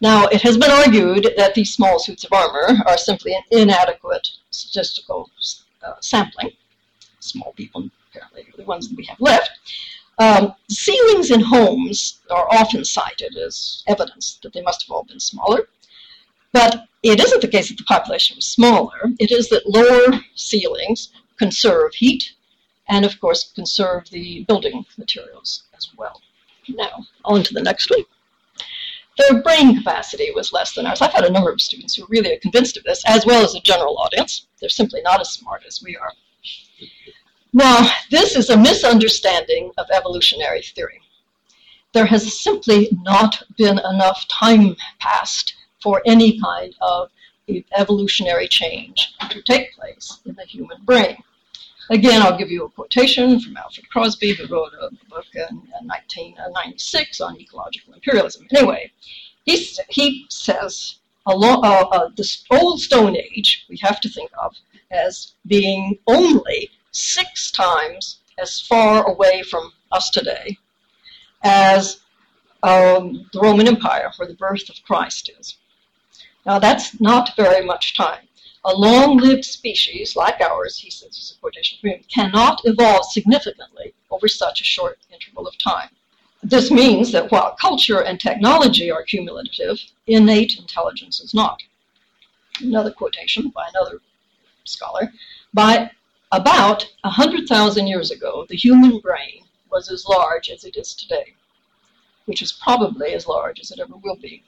Now, 0.02 0.28
it 0.28 0.42
has 0.44 0.58
been 0.58 0.72
argued 0.72 1.34
that 1.36 1.56
these 1.56 1.74
small 1.74 2.00
suits 2.00 2.24
of 2.24 2.32
armor 2.32 2.82
are 2.86 2.98
simply 2.98 3.34
an 3.36 3.44
inadequate 3.52 4.30
statistical 4.50 5.30
uh, 5.84 5.94
sampling. 6.00 6.52
Small 7.20 7.52
people, 7.54 7.90
apparently, 8.10 8.44
are 8.44 8.58
the 8.58 8.64
ones 8.64 8.88
that 8.88 8.98
we 8.98 9.06
have 9.06 9.20
left. 9.20 9.52
Um, 10.18 10.54
ceilings 10.70 11.32
in 11.32 11.42
homes 11.42 12.20
are 12.30 12.48
often 12.52 12.86
cited 12.86 13.36
as 13.38 13.84
evidence 13.88 14.40
that 14.44 14.54
they 14.54 14.62
must 14.62 14.84
have 14.84 14.92
all 14.92 15.04
been 15.04 15.20
smaller. 15.20 15.70
But 16.52 16.88
it 17.04 17.20
isn't 17.20 17.42
the 17.42 17.48
case 17.48 17.70
that 17.70 17.78
the 17.78 17.84
population 17.84 18.36
was 18.36 18.46
smaller. 18.46 19.00
It 19.20 19.32
is 19.32 19.50
that 19.50 19.68
lower 19.68 20.20
ceilings 20.36 21.10
conserve 21.38 21.94
heat 21.94 22.34
and, 22.88 23.06
of 23.06 23.20
course, 23.20 23.52
conserve 23.54 24.10
the 24.10 24.46
building 24.48 24.86
materials 24.98 25.64
as 25.76 25.90
well. 25.98 26.22
Now, 26.70 27.06
on 27.24 27.44
to 27.44 27.54
the 27.54 27.62
next 27.62 27.90
one. 27.90 28.04
Their 29.20 29.42
brain 29.42 29.76
capacity 29.76 30.32
was 30.34 30.54
less 30.54 30.74
than 30.74 30.86
ours. 30.86 31.02
I've 31.02 31.12
had 31.12 31.26
a 31.26 31.32
number 31.32 31.52
of 31.52 31.60
students 31.60 31.94
who 31.94 32.06
really 32.08 32.34
are 32.34 32.40
convinced 32.40 32.78
of 32.78 32.86
this, 32.86 33.04
as 33.06 33.26
well 33.26 33.44
as 33.44 33.54
a 33.54 33.60
general 33.60 33.98
audience. 33.98 34.48
They're 34.60 34.70
simply 34.70 35.02
not 35.02 35.20
as 35.20 35.30
smart 35.30 35.64
as 35.68 35.84
we 35.84 35.98
are. 35.98 36.14
Now, 37.52 37.92
this 38.12 38.38
is 38.38 38.50
a 38.50 38.58
misunderstanding 38.58 39.72
of 39.78 39.88
evolutionary 39.92 40.62
theory. 40.62 41.02
There 41.92 42.06
has 42.06 42.40
simply 42.40 42.90
not 43.04 43.44
been 43.58 43.80
enough 43.80 44.26
time 44.30 44.78
passed 45.00 45.54
for 45.82 46.02
any 46.06 46.40
kind 46.40 46.74
of 46.80 47.10
evolutionary 47.76 48.48
change 48.48 49.14
to 49.30 49.42
take 49.42 49.74
place 49.74 50.20
in 50.26 50.36
the 50.36 50.46
human 50.46 50.82
brain. 50.84 51.18
Again, 51.90 52.22
I'll 52.22 52.38
give 52.38 52.52
you 52.52 52.66
a 52.66 52.70
quotation 52.70 53.40
from 53.40 53.58
Alfred 53.58 53.90
Crosby, 53.90 54.34
who 54.34 54.46
wrote 54.48 54.74
a 54.80 54.92
book 55.10 55.26
in 55.34 55.58
1996 55.88 57.20
on 57.20 57.40
ecological 57.40 57.94
imperialism. 57.96 58.46
Anyway, 58.56 58.92
he, 59.46 59.68
he 59.90 60.26
says 60.30 61.00
uh, 61.26 61.34
uh, 61.34 62.10
the 62.16 62.38
old 62.52 62.80
Stone 62.80 63.18
Age 63.18 63.66
we 63.70 63.78
have 63.82 64.00
to 64.02 64.10
think 64.10 64.30
of 64.38 64.56
as 64.92 65.34
being 65.48 65.98
only 66.08 66.70
six 66.92 67.52
times 67.52 68.20
as 68.38 68.62
far 68.62 69.10
away 69.10 69.44
from 69.44 69.72
us 69.92 70.10
today 70.10 70.58
as 71.44 72.02
um, 72.64 73.28
the 73.34 73.40
Roman 73.40 73.68
Empire, 73.68 74.12
where 74.18 74.28
the 74.28 74.36
birth 74.36 74.70
of 74.70 74.76
Christ 74.86 75.32
is. 75.40 75.58
Now, 76.46 76.60
that's 76.60 77.00
not 77.00 77.36
very 77.36 77.66
much 77.66 77.96
time. 77.96 78.28
A 78.66 78.76
long 78.76 79.18
lived 79.18 79.46
species 79.46 80.16
like 80.16 80.42
ours, 80.42 80.78
he 80.78 80.90
says, 80.90 81.18
is 81.18 81.34
a 81.36 81.40
quotation 81.40 81.78
from 81.80 81.92
him, 81.92 82.04
cannot 82.14 82.62
evolve 82.66 83.06
significantly 83.06 83.94
over 84.12 84.28
such 84.28 84.60
a 84.60 84.66
short 84.66 85.00
interval 85.12 85.48
of 85.48 85.58
time. 85.58 85.90
This 86.44 86.70
means 86.70 87.12
that 87.12 87.32
while 87.32 87.56
culture 87.60 88.02
and 88.02 88.20
technology 88.20 88.92
are 88.92 89.04
cumulative, 89.04 89.80
innate 90.08 90.58
intelligence 90.58 91.20
is 91.20 91.34
not. 91.34 91.62
Another 92.60 92.92
quotation 92.92 93.50
by 93.50 93.68
another 93.70 94.02
scholar 94.66 95.14
by 95.54 95.92
about 96.32 96.86
100,000 97.02 97.88
years 97.88 98.12
ago, 98.12 98.46
the 98.50 98.56
human 98.56 99.00
brain 99.00 99.46
was 99.72 99.90
as 99.90 100.06
large 100.06 100.50
as 100.50 100.64
it 100.64 100.78
is 100.78 100.94
today, 100.94 101.34
which 102.26 102.42
is 102.42 102.52
probably 102.52 103.14
as 103.14 103.28
large 103.28 103.60
as 103.60 103.72
it 103.72 103.80
ever 103.80 103.96
will 103.98 104.18
be. 104.18 104.44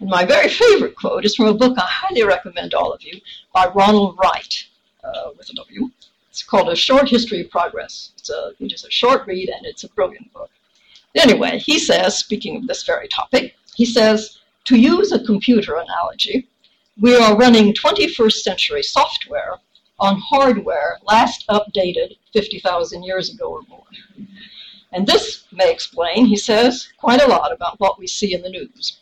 And 0.00 0.08
my 0.08 0.24
very 0.24 0.48
favorite 0.48 0.94
quote 0.94 1.24
is 1.24 1.34
from 1.34 1.46
a 1.46 1.54
book 1.54 1.76
I 1.76 1.86
highly 1.86 2.22
recommend 2.22 2.72
all 2.72 2.92
of 2.92 3.02
you 3.02 3.20
by 3.52 3.66
Ronald 3.66 4.16
Wright, 4.18 4.66
uh, 5.02 5.30
with 5.36 5.50
a 5.50 5.54
W. 5.54 5.90
It's 6.30 6.42
called 6.42 6.68
A 6.68 6.76
Short 6.76 7.08
History 7.08 7.40
of 7.40 7.50
Progress. 7.50 8.12
It's 8.16 8.30
a, 8.30 8.52
it 8.60 8.72
is 8.72 8.84
a 8.84 8.90
short 8.90 9.26
read 9.26 9.48
and 9.48 9.66
it's 9.66 9.82
a 9.82 9.88
brilliant 9.88 10.32
book. 10.32 10.50
Anyway, 11.16 11.58
he 11.58 11.80
says, 11.80 12.16
speaking 12.16 12.56
of 12.56 12.66
this 12.68 12.84
very 12.84 13.08
topic, 13.08 13.56
he 13.74 13.84
says, 13.84 14.38
to 14.64 14.76
use 14.76 15.10
a 15.10 15.24
computer 15.24 15.76
analogy, 15.76 16.46
we 17.00 17.16
are 17.16 17.36
running 17.36 17.74
21st 17.74 18.32
century 18.34 18.82
software 18.82 19.54
on 19.98 20.20
hardware 20.20 20.98
last 21.02 21.44
updated 21.48 22.16
50,000 22.32 23.02
years 23.02 23.34
ago 23.34 23.50
or 23.50 23.62
more. 23.68 23.84
And 24.92 25.06
this 25.06 25.44
may 25.50 25.72
explain, 25.72 26.26
he 26.26 26.36
says, 26.36 26.88
quite 26.98 27.22
a 27.22 27.26
lot 27.26 27.52
about 27.52 27.80
what 27.80 27.98
we 27.98 28.06
see 28.06 28.32
in 28.32 28.42
the 28.42 28.50
news. 28.50 28.98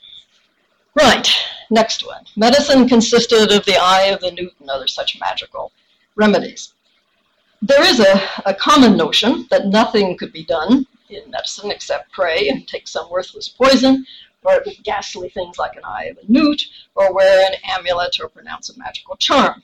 Right, 0.97 1.29
next 1.71 2.05
one. 2.05 2.25
Medicine 2.37 2.89
consisted 2.89 3.53
of 3.53 3.65
the 3.67 3.77
eye 3.77 4.07
of 4.07 4.21
the 4.21 4.33
newt 4.33 4.55
and 4.59 4.71
other 4.71 4.89
such 4.89 5.21
magical 5.21 5.71
remedies. 6.17 6.73
There 7.63 7.85
is 7.85 8.01
a, 8.01 8.21
a 8.45 8.55
common 8.55 8.97
notion 8.97 9.47
that 9.51 9.67
nothing 9.67 10.17
could 10.17 10.33
be 10.33 10.45
done 10.45 10.87
in 11.11 11.31
medicine 11.31 11.71
except 11.71 12.13
pray 12.13 12.49
and 12.49 12.67
take 12.67 12.89
some 12.89 13.11
worthless 13.11 13.49
poison, 13.49 14.07
or 14.43 14.65
ghastly 14.83 15.29
things 15.29 15.59
like 15.59 15.77
an 15.77 15.85
eye 15.85 16.05
of 16.05 16.19
a 16.19 16.33
newt, 16.33 16.63
or 16.95 17.15
wear 17.15 17.47
an 17.47 17.59
amulet 17.65 18.19
or 18.21 18.29
pronounce 18.29 18.71
a 18.71 18.79
magical 18.79 19.17
charm 19.17 19.63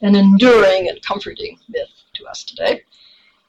an 0.00 0.14
enduring 0.14 0.88
and 0.88 1.02
comforting 1.02 1.58
myth 1.68 1.90
to 2.14 2.26
us 2.26 2.44
today. 2.44 2.82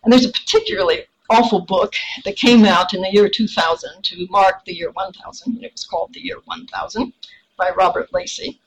And 0.03 0.11
there's 0.11 0.25
a 0.25 0.31
particularly 0.31 1.05
awful 1.29 1.61
book 1.61 1.93
that 2.25 2.35
came 2.35 2.65
out 2.65 2.93
in 2.93 3.01
the 3.01 3.11
year 3.11 3.29
2000 3.29 4.03
to 4.03 4.27
mark 4.29 4.65
the 4.65 4.73
year 4.73 4.91
1000, 4.91 5.55
and 5.55 5.63
it 5.63 5.71
was 5.71 5.85
called 5.85 6.13
The 6.13 6.21
Year 6.21 6.37
1000 6.45 7.13
by 7.57 7.69
Robert 7.71 8.13
Lacey. 8.13 8.59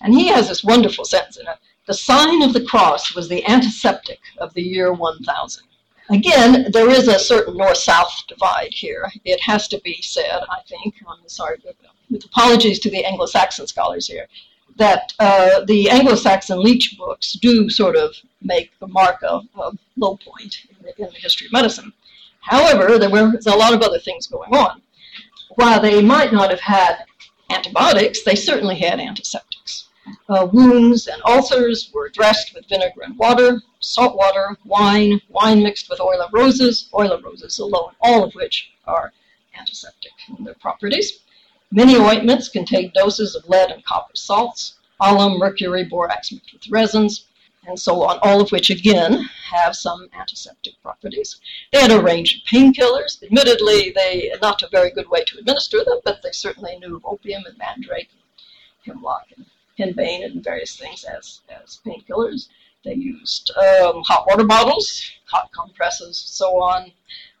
And 0.00 0.14
he 0.14 0.28
has 0.28 0.48
this 0.48 0.64
wonderful 0.64 1.04
sentence 1.04 1.36
in 1.36 1.46
it 1.46 1.58
The 1.86 1.94
sign 1.94 2.42
of 2.42 2.52
the 2.52 2.64
cross 2.64 3.14
was 3.14 3.28
the 3.28 3.46
antiseptic 3.46 4.20
of 4.38 4.52
the 4.54 4.62
year 4.62 4.92
1000. 4.92 5.64
Again, 6.08 6.70
there 6.70 6.88
is 6.88 7.08
a 7.08 7.18
certain 7.18 7.56
north 7.56 7.78
south 7.78 8.12
divide 8.28 8.72
here. 8.72 9.10
It 9.24 9.40
has 9.40 9.66
to 9.68 9.80
be 9.82 10.00
said, 10.02 10.40
I 10.50 10.60
think, 10.68 10.94
I'm 11.08 11.28
sorry, 11.28 11.58
with 12.10 12.24
apologies 12.24 12.78
to 12.80 12.90
the 12.90 13.04
Anglo 13.04 13.26
Saxon 13.26 13.66
scholars 13.66 14.06
here, 14.06 14.28
that 14.76 15.12
uh, 15.18 15.64
the 15.64 15.90
Anglo-Saxon 15.90 16.62
Leech 16.62 16.96
books 16.98 17.32
do 17.32 17.68
sort 17.70 17.96
of 17.96 18.14
make 18.42 18.78
the 18.78 18.86
mark 18.86 19.22
of 19.22 19.44
a 19.58 19.72
low 19.96 20.16
point 20.18 20.58
in 20.68 20.76
the, 20.82 21.02
in 21.02 21.12
the 21.12 21.18
history 21.18 21.46
of 21.46 21.52
medicine. 21.52 21.92
However, 22.46 22.98
there 22.98 23.10
was 23.10 23.46
a 23.46 23.56
lot 23.56 23.74
of 23.74 23.82
other 23.82 23.98
things 23.98 24.28
going 24.28 24.54
on. 24.54 24.80
While 25.56 25.80
they 25.80 26.00
might 26.00 26.32
not 26.32 26.50
have 26.50 26.60
had 26.60 27.04
antibiotics, 27.50 28.22
they 28.22 28.36
certainly 28.36 28.76
had 28.76 29.00
antiseptics. 29.00 29.88
Uh, 30.28 30.46
wounds 30.52 31.08
and 31.08 31.20
ulcers 31.24 31.90
were 31.92 32.08
dressed 32.08 32.54
with 32.54 32.68
vinegar 32.68 33.02
and 33.02 33.18
water, 33.18 33.60
salt 33.80 34.16
water, 34.16 34.56
wine, 34.64 35.20
wine 35.28 35.60
mixed 35.60 35.90
with 35.90 36.00
oil 36.00 36.20
of 36.20 36.32
roses, 36.32 36.88
oil 36.94 37.10
of 37.10 37.24
roses 37.24 37.58
alone, 37.58 37.92
all 38.00 38.22
of 38.22 38.32
which 38.34 38.70
are 38.86 39.12
antiseptic 39.58 40.12
in 40.38 40.44
their 40.44 40.54
properties. 40.54 41.20
Many 41.72 41.96
ointments 41.96 42.48
contain 42.48 42.92
doses 42.94 43.34
of 43.34 43.48
lead 43.48 43.72
and 43.72 43.84
copper 43.84 44.14
salts, 44.14 44.76
alum, 45.00 45.38
mercury, 45.38 45.82
borax 45.82 46.30
mixed 46.30 46.52
with 46.52 46.70
resins, 46.70 47.24
and 47.66 47.78
so 47.78 48.02
on, 48.02 48.18
all 48.22 48.40
of 48.40 48.50
which 48.52 48.70
again 48.70 49.28
have 49.50 49.74
some 49.74 50.08
antiseptic 50.12 50.74
properties. 50.82 51.40
They 51.72 51.80
had 51.80 51.90
a 51.90 52.02
range 52.02 52.36
of 52.36 52.40
painkillers. 52.52 53.22
Admittedly, 53.22 53.92
they 53.94 54.32
not 54.40 54.62
a 54.62 54.68
very 54.68 54.90
good 54.90 55.08
way 55.08 55.24
to 55.24 55.38
administer 55.38 55.84
them, 55.84 56.00
but 56.04 56.22
they 56.22 56.32
certainly 56.32 56.78
knew 56.78 56.96
of 56.96 57.04
opium 57.04 57.44
and 57.46 57.58
mandrake, 57.58 58.10
and 58.12 58.94
hemlock 58.94 59.26
and 59.36 59.46
henbane, 59.78 60.24
and 60.24 60.44
various 60.44 60.76
things 60.76 61.04
as, 61.04 61.40
as 61.48 61.80
painkillers. 61.86 62.48
They 62.84 62.94
used 62.94 63.50
um, 63.56 64.02
hot 64.04 64.26
water 64.28 64.44
bottles, 64.44 65.10
hot 65.26 65.50
compresses, 65.52 66.16
so 66.18 66.62
on 66.62 66.92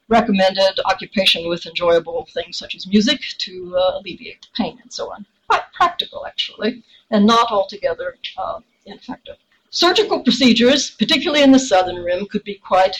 recommended 0.08 0.78
occupation 0.84 1.48
with 1.48 1.66
enjoyable 1.66 2.28
things 2.32 2.56
such 2.56 2.74
as 2.74 2.86
music 2.86 3.20
to 3.38 3.76
uh, 3.76 3.98
alleviate 3.98 4.42
the 4.42 4.48
pain 4.56 4.78
and 4.82 4.92
so 4.92 5.12
on. 5.12 5.26
Quite 5.48 5.72
practical, 5.72 6.26
actually, 6.26 6.82
and 7.10 7.26
not 7.26 7.50
altogether 7.50 8.16
uh, 8.36 8.60
ineffective. 8.84 9.36
Surgical 9.76 10.20
procedures, 10.20 10.90
particularly 10.90 11.42
in 11.42 11.52
the 11.52 11.58
southern 11.58 11.96
rim, 11.96 12.24
could 12.26 12.42
be 12.44 12.54
quite 12.54 12.96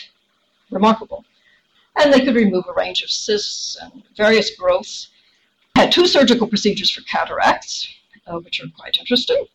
remarkable. 0.69 1.25
And 1.95 2.13
they 2.13 2.23
could 2.23 2.35
remove 2.35 2.65
a 2.67 2.73
range 2.73 3.01
of 3.01 3.09
cysts 3.09 3.77
and 3.81 4.03
various 4.15 4.55
growths. 4.55 5.07
Had 5.75 5.91
two 5.91 6.05
surgical 6.05 6.47
procedures 6.47 6.91
for 6.91 7.01
cataracts, 7.01 7.87
uh, 8.27 8.39
which 8.39 8.61
are 8.61 8.67
quite 8.77 8.97
interesting. 8.97 9.45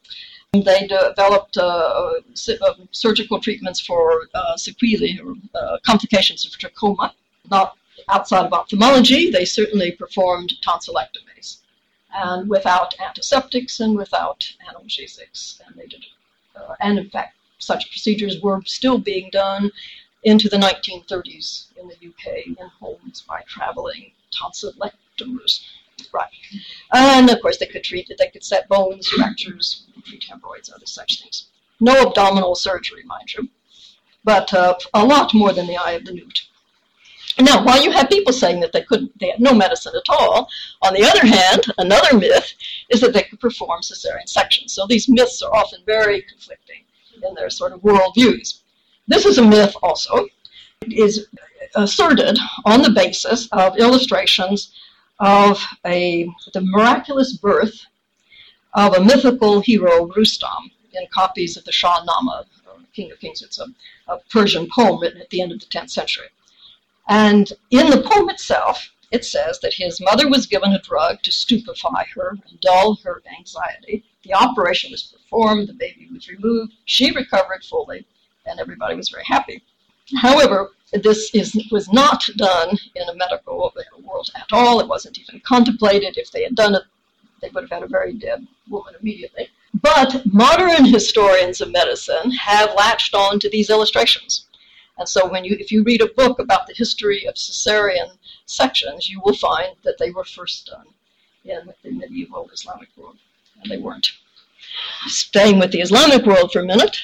They 0.52 0.88
developed 0.88 1.56
uh, 1.56 2.14
uh, 2.60 2.74
surgical 2.90 3.40
treatments 3.40 3.80
for 3.80 4.28
uh, 4.34 4.56
sequelae 4.56 5.20
or 5.24 5.34
uh, 5.54 5.78
complications 5.84 6.44
of 6.44 6.52
trachoma 6.52 7.12
not 7.50 7.76
outside 8.08 8.46
of 8.46 8.52
ophthalmology, 8.52 9.30
they 9.30 9.44
certainly 9.44 9.92
performed 9.92 10.54
tonsillectomies, 10.66 11.58
and 12.12 12.48
without 12.48 12.98
antiseptics 13.00 13.78
and 13.80 13.96
without 13.96 14.40
analgesics. 14.68 15.60
And 15.64 15.76
they 15.76 15.86
did, 15.86 16.04
uh, 16.04 16.21
and 16.80 16.98
in 16.98 17.08
fact, 17.10 17.36
such 17.58 17.90
procedures 17.90 18.40
were 18.40 18.60
still 18.64 18.98
being 18.98 19.30
done 19.30 19.70
into 20.24 20.48
the 20.48 20.56
1930s 20.56 21.66
in 21.76 21.88
the 21.88 21.94
UK 21.94 22.46
in 22.46 22.56
homes 22.80 23.22
by 23.22 23.42
traveling 23.46 24.12
tonsillectomers. 24.32 25.64
Right. 26.12 26.30
And 26.92 27.30
of 27.30 27.40
course, 27.40 27.58
they 27.58 27.66
could 27.66 27.84
treat 27.84 28.10
it, 28.10 28.18
they 28.18 28.28
could 28.28 28.44
set 28.44 28.68
bones, 28.68 29.08
fractures, 29.08 29.84
treat 30.04 30.24
hemorrhoids, 30.24 30.70
other 30.74 30.86
such 30.86 31.22
things. 31.22 31.46
No 31.80 32.08
abdominal 32.08 32.54
surgery, 32.54 33.02
mind 33.04 33.34
you, 33.34 33.48
but 34.24 34.52
uh, 34.54 34.76
a 34.94 35.04
lot 35.04 35.34
more 35.34 35.52
than 35.52 35.66
the 35.66 35.76
eye 35.76 35.92
of 35.92 36.04
the 36.04 36.12
newt. 36.12 36.42
Now, 37.40 37.64
while 37.64 37.82
you 37.82 37.90
have 37.92 38.10
people 38.10 38.32
saying 38.32 38.60
that 38.60 38.72
they 38.72 38.82
couldn't, 38.82 39.18
they 39.18 39.30
had 39.30 39.40
no 39.40 39.54
medicine 39.54 39.94
at 39.96 40.14
all, 40.14 40.48
on 40.82 40.94
the 40.94 41.04
other 41.04 41.26
hand, 41.26 41.64
another 41.78 42.18
myth 42.18 42.54
is 42.90 43.00
that 43.00 43.12
they 43.12 43.22
could 43.22 43.40
perform 43.40 43.80
cesarean 43.80 44.28
sections. 44.28 44.74
So 44.74 44.86
these 44.86 45.08
myths 45.08 45.40
are 45.42 45.54
often 45.54 45.80
very 45.86 46.22
conflicting 46.22 46.82
in 47.26 47.34
their 47.34 47.50
sort 47.50 47.72
of 47.72 47.80
worldviews. 47.80 48.60
This 49.08 49.26
is 49.26 49.38
a 49.38 49.42
myth 49.42 49.74
also. 49.82 50.26
It 50.82 50.92
is 50.92 51.28
asserted 51.74 52.38
on 52.64 52.82
the 52.82 52.90
basis 52.90 53.48
of 53.52 53.78
illustrations 53.78 54.72
of 55.20 55.64
a 55.86 56.28
the 56.52 56.60
miraculous 56.60 57.36
birth 57.36 57.86
of 58.74 58.94
a 58.94 59.04
mythical 59.04 59.60
hero, 59.60 60.10
Rustam, 60.16 60.70
in 60.92 61.06
copies 61.12 61.56
of 61.56 61.64
the 61.64 61.72
Shahnameh, 61.72 62.44
King 62.94 63.12
of 63.12 63.20
Kings. 63.20 63.42
It's 63.42 63.58
a, 63.58 63.66
a 64.08 64.18
Persian 64.30 64.68
poem 64.68 65.00
written 65.00 65.20
at 65.20 65.30
the 65.30 65.40
end 65.40 65.52
of 65.52 65.60
the 65.60 65.66
10th 65.66 65.90
century. 65.90 66.26
And 67.08 67.52
in 67.70 67.90
the 67.90 68.02
poem 68.02 68.30
itself, 68.30 68.90
it 69.10 69.24
says 69.24 69.58
that 69.60 69.74
his 69.74 70.00
mother 70.00 70.28
was 70.28 70.46
given 70.46 70.72
a 70.72 70.80
drug 70.80 71.22
to 71.22 71.32
stupefy 71.32 72.04
her 72.14 72.30
and 72.30 72.60
dull 72.60 72.98
her 73.04 73.22
anxiety. 73.38 74.04
The 74.22 74.34
operation 74.34 74.90
was 74.90 75.02
performed, 75.02 75.68
the 75.68 75.74
baby 75.74 76.08
was 76.12 76.28
removed, 76.28 76.72
she 76.86 77.10
recovered 77.10 77.64
fully, 77.64 78.06
and 78.46 78.58
everybody 78.58 78.94
was 78.94 79.10
very 79.10 79.24
happy. 79.24 79.62
However, 80.16 80.72
this 80.92 81.30
is, 81.34 81.54
was 81.70 81.92
not 81.92 82.24
done 82.36 82.78
in 82.94 83.08
a 83.08 83.14
medical 83.14 83.72
world 84.02 84.30
at 84.34 84.52
all. 84.52 84.80
It 84.80 84.88
wasn't 84.88 85.18
even 85.18 85.40
contemplated. 85.40 86.16
If 86.16 86.30
they 86.30 86.42
had 86.42 86.54
done 86.54 86.74
it, 86.74 86.82
they 87.40 87.48
would 87.48 87.64
have 87.64 87.70
had 87.70 87.82
a 87.82 87.86
very 87.88 88.14
dead 88.14 88.46
woman 88.68 88.94
immediately. 89.00 89.48
But 89.74 90.22
modern 90.26 90.84
historians 90.84 91.60
of 91.60 91.72
medicine 91.72 92.30
have 92.32 92.74
latched 92.76 93.14
on 93.14 93.40
to 93.40 93.48
these 93.48 93.70
illustrations. 93.70 94.46
And 94.98 95.08
so 95.08 95.28
when 95.28 95.44
you, 95.44 95.56
if 95.58 95.70
you 95.72 95.82
read 95.82 96.02
a 96.02 96.14
book 96.14 96.38
about 96.38 96.66
the 96.66 96.74
history 96.74 97.26
of 97.26 97.34
cesarean 97.34 98.18
sections, 98.46 99.08
you 99.08 99.20
will 99.24 99.34
find 99.34 99.74
that 99.84 99.98
they 99.98 100.10
were 100.10 100.24
first 100.24 100.66
done 100.66 100.86
in 101.44 101.72
the 101.82 101.90
medieval 101.90 102.50
Islamic 102.52 102.88
world, 102.96 103.16
and 103.60 103.70
they 103.70 103.78
weren't. 103.78 104.12
Staying 105.06 105.58
with 105.58 105.72
the 105.72 105.80
Islamic 105.80 106.24
world 106.24 106.52
for 106.52 106.60
a 106.60 106.66
minute, 106.66 106.98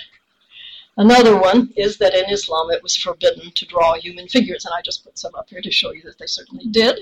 another 0.96 1.36
one 1.36 1.72
is 1.76 1.98
that 1.98 2.14
in 2.14 2.30
Islam 2.30 2.70
it 2.70 2.82
was 2.82 2.96
forbidden 2.96 3.50
to 3.52 3.66
draw 3.66 3.94
human 3.94 4.28
figures, 4.28 4.64
and 4.64 4.74
I 4.74 4.82
just 4.82 5.04
put 5.04 5.18
some 5.18 5.34
up 5.34 5.48
here 5.48 5.62
to 5.62 5.70
show 5.70 5.92
you 5.92 6.02
that 6.02 6.18
they 6.18 6.26
certainly 6.26 6.66
did. 6.66 7.00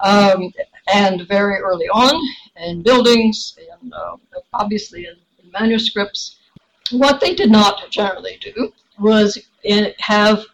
Um, 0.00 0.52
and 0.92 1.26
very 1.28 1.58
early 1.60 1.86
on 1.86 2.20
in 2.56 2.82
buildings, 2.82 3.56
and 3.82 3.92
uh, 3.92 4.16
obviously 4.52 5.06
in, 5.06 5.16
in 5.42 5.50
manuscripts, 5.52 6.36
what 6.90 7.20
they 7.20 7.34
did 7.34 7.50
not 7.50 7.90
generally 7.90 8.38
do 8.40 8.72
was 8.98 9.38
in, 9.64 9.92
have 9.98 10.44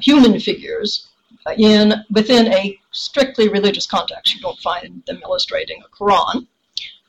human 0.00 0.38
figures 0.40 1.08
in 1.56 1.94
within 2.10 2.52
a 2.52 2.78
strictly 2.90 3.48
religious 3.48 3.86
context. 3.86 4.34
You 4.34 4.40
don't 4.40 4.58
find 4.58 5.02
them 5.06 5.20
illustrating 5.22 5.82
a 5.82 5.88
Quran 5.96 6.46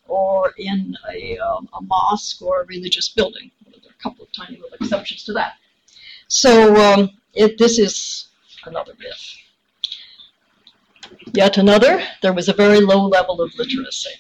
or 0.07 0.53
in 0.57 0.95
a, 1.11 1.37
um, 1.39 1.69
a 1.73 1.81
mosque 1.81 2.41
or 2.41 2.61
a 2.61 2.65
religious 2.65 3.09
building. 3.09 3.51
There 3.65 3.75
are 3.75 3.95
a 3.99 4.03
couple 4.03 4.25
of 4.25 4.31
tiny 4.31 4.57
little 4.57 4.77
exceptions 4.79 5.23
to 5.25 5.33
that. 5.33 5.53
So 6.27 6.75
um, 6.75 7.09
it, 7.33 7.57
this 7.57 7.77
is 7.79 8.27
another 8.65 8.93
myth. 8.99 9.35
Yet 11.33 11.57
another, 11.57 12.01
there 12.21 12.33
was 12.33 12.49
a 12.49 12.53
very 12.53 12.81
low 12.81 13.05
level 13.05 13.41
of 13.41 13.53
literacy. 13.55 14.11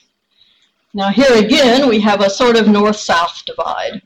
Now 0.93 1.09
here 1.09 1.33
again, 1.33 1.87
we 1.87 1.99
have 2.01 2.21
a 2.21 2.29
sort 2.29 2.55
of 2.55 2.67
north-south 2.67 3.43
divide. 3.45 4.01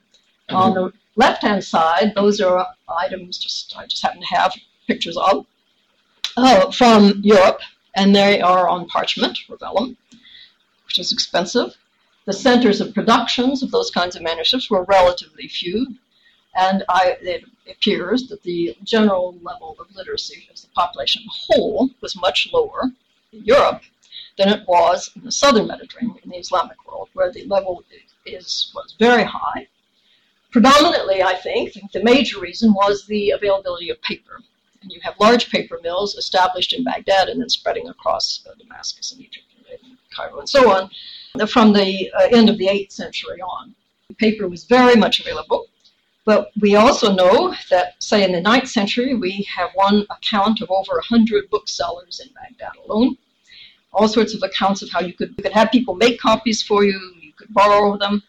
On 0.49 0.73
the 0.73 0.93
left-hand 1.15 1.63
side, 1.63 2.13
those 2.15 2.41
are 2.41 2.67
items 2.88 3.38
just 3.38 3.76
I 3.78 3.86
just 3.86 4.04
happen 4.04 4.21
to 4.21 4.28
have 4.28 4.54
pictures 4.88 5.17
of 5.17 5.45
uh, 6.38 6.71
from 6.71 7.21
Europe, 7.23 7.62
and 7.95 8.15
they 8.15 8.41
are 8.41 8.67
on 8.67 8.88
parchment 8.88 9.38
or 9.49 9.58
vellum, 9.58 9.97
which 10.86 10.99
is 10.99 11.12
expensive. 11.12 11.76
The 12.26 12.34
centers 12.34 12.82
of 12.82 12.93
productions 12.93 13.62
of 13.62 13.71
those 13.71 13.91
kinds 13.91 14.15
of 14.15 14.21
manuscripts 14.21 14.69
were 14.69 14.84
relatively 14.86 15.47
few, 15.47 15.95
and 16.56 16.84
I, 16.89 17.17
it 17.21 17.43
appears 17.69 18.28
that 18.30 18.43
the 18.43 18.76
general 18.84 19.38
level 19.41 19.76
of 19.80 19.95
literacy 19.95 20.47
of 20.49 20.62
the 20.62 20.67
population 20.69 21.23
whole 21.28 21.89
was 22.02 22.15
much 22.15 22.49
lower 22.52 22.91
in 23.32 23.43
Europe 23.43 23.82
than 24.38 24.49
it 24.49 24.67
was 24.67 25.12
in 25.15 25.23
the 25.23 25.32
southern 25.32 25.67
Mediterranean, 25.67 26.17
in 26.23 26.30
the 26.32 26.38
Islamic 26.38 26.88
world, 26.88 27.10
where 27.13 27.32
the 27.32 27.45
level 27.45 27.84
is 28.26 28.71
was 28.73 28.95
very 28.97 29.23
high 29.23 29.67
Predominantly, 30.53 31.23
I 31.23 31.35
think, 31.35 31.73
the 31.91 32.03
major 32.03 32.39
reason 32.39 32.73
was 32.75 33.07
the 33.07 33.31
availability 33.31 33.89
of 33.89 33.99
paper. 34.03 34.39
And 34.83 34.91
you 34.91 34.99
have 35.01 35.15
large 35.19 35.49
paper 35.49 35.79
mills 35.81 36.13
established 36.15 36.73
in 36.73 36.83
Baghdad 36.83 37.27
and 37.27 37.41
then 37.41 37.49
spreading 37.49 37.89
across 37.89 38.45
uh, 38.47 38.53
Damascus 38.59 39.11
and 39.11 39.21
Egypt 39.21 39.47
and 39.57 39.97
Cairo 40.15 40.39
and 40.39 40.47
so 40.47 40.71
on 40.71 40.89
from 41.47 41.73
the 41.73 42.11
uh, 42.15 42.27
end 42.31 42.49
of 42.49 42.59
the 42.59 42.67
8th 42.67 42.91
century 42.91 43.41
on. 43.41 43.73
Paper 44.17 44.47
was 44.47 44.65
very 44.65 44.95
much 44.95 45.19
available. 45.19 45.65
But 46.25 46.51
we 46.61 46.75
also 46.75 47.13
know 47.13 47.55
that, 47.71 48.01
say, 48.01 48.23
in 48.23 48.31
the 48.31 48.41
9th 48.41 48.67
century, 48.67 49.15
we 49.15 49.45
have 49.53 49.71
one 49.73 50.05
account 50.11 50.61
of 50.61 50.69
over 50.69 50.93
100 50.93 51.49
booksellers 51.49 52.21
in 52.23 52.29
Baghdad 52.33 52.73
alone. 52.85 53.17
All 53.91 54.07
sorts 54.07 54.35
of 54.35 54.43
accounts 54.43 54.83
of 54.83 54.89
how 54.91 55.01
you 55.01 55.13
could, 55.13 55.33
you 55.35 55.43
could 55.43 55.51
have 55.51 55.71
people 55.71 55.95
make 55.95 56.19
copies 56.19 56.61
for 56.61 56.85
you, 56.85 56.99
you 57.19 57.33
could 57.33 57.53
borrow 57.53 57.97
them. 57.97 58.23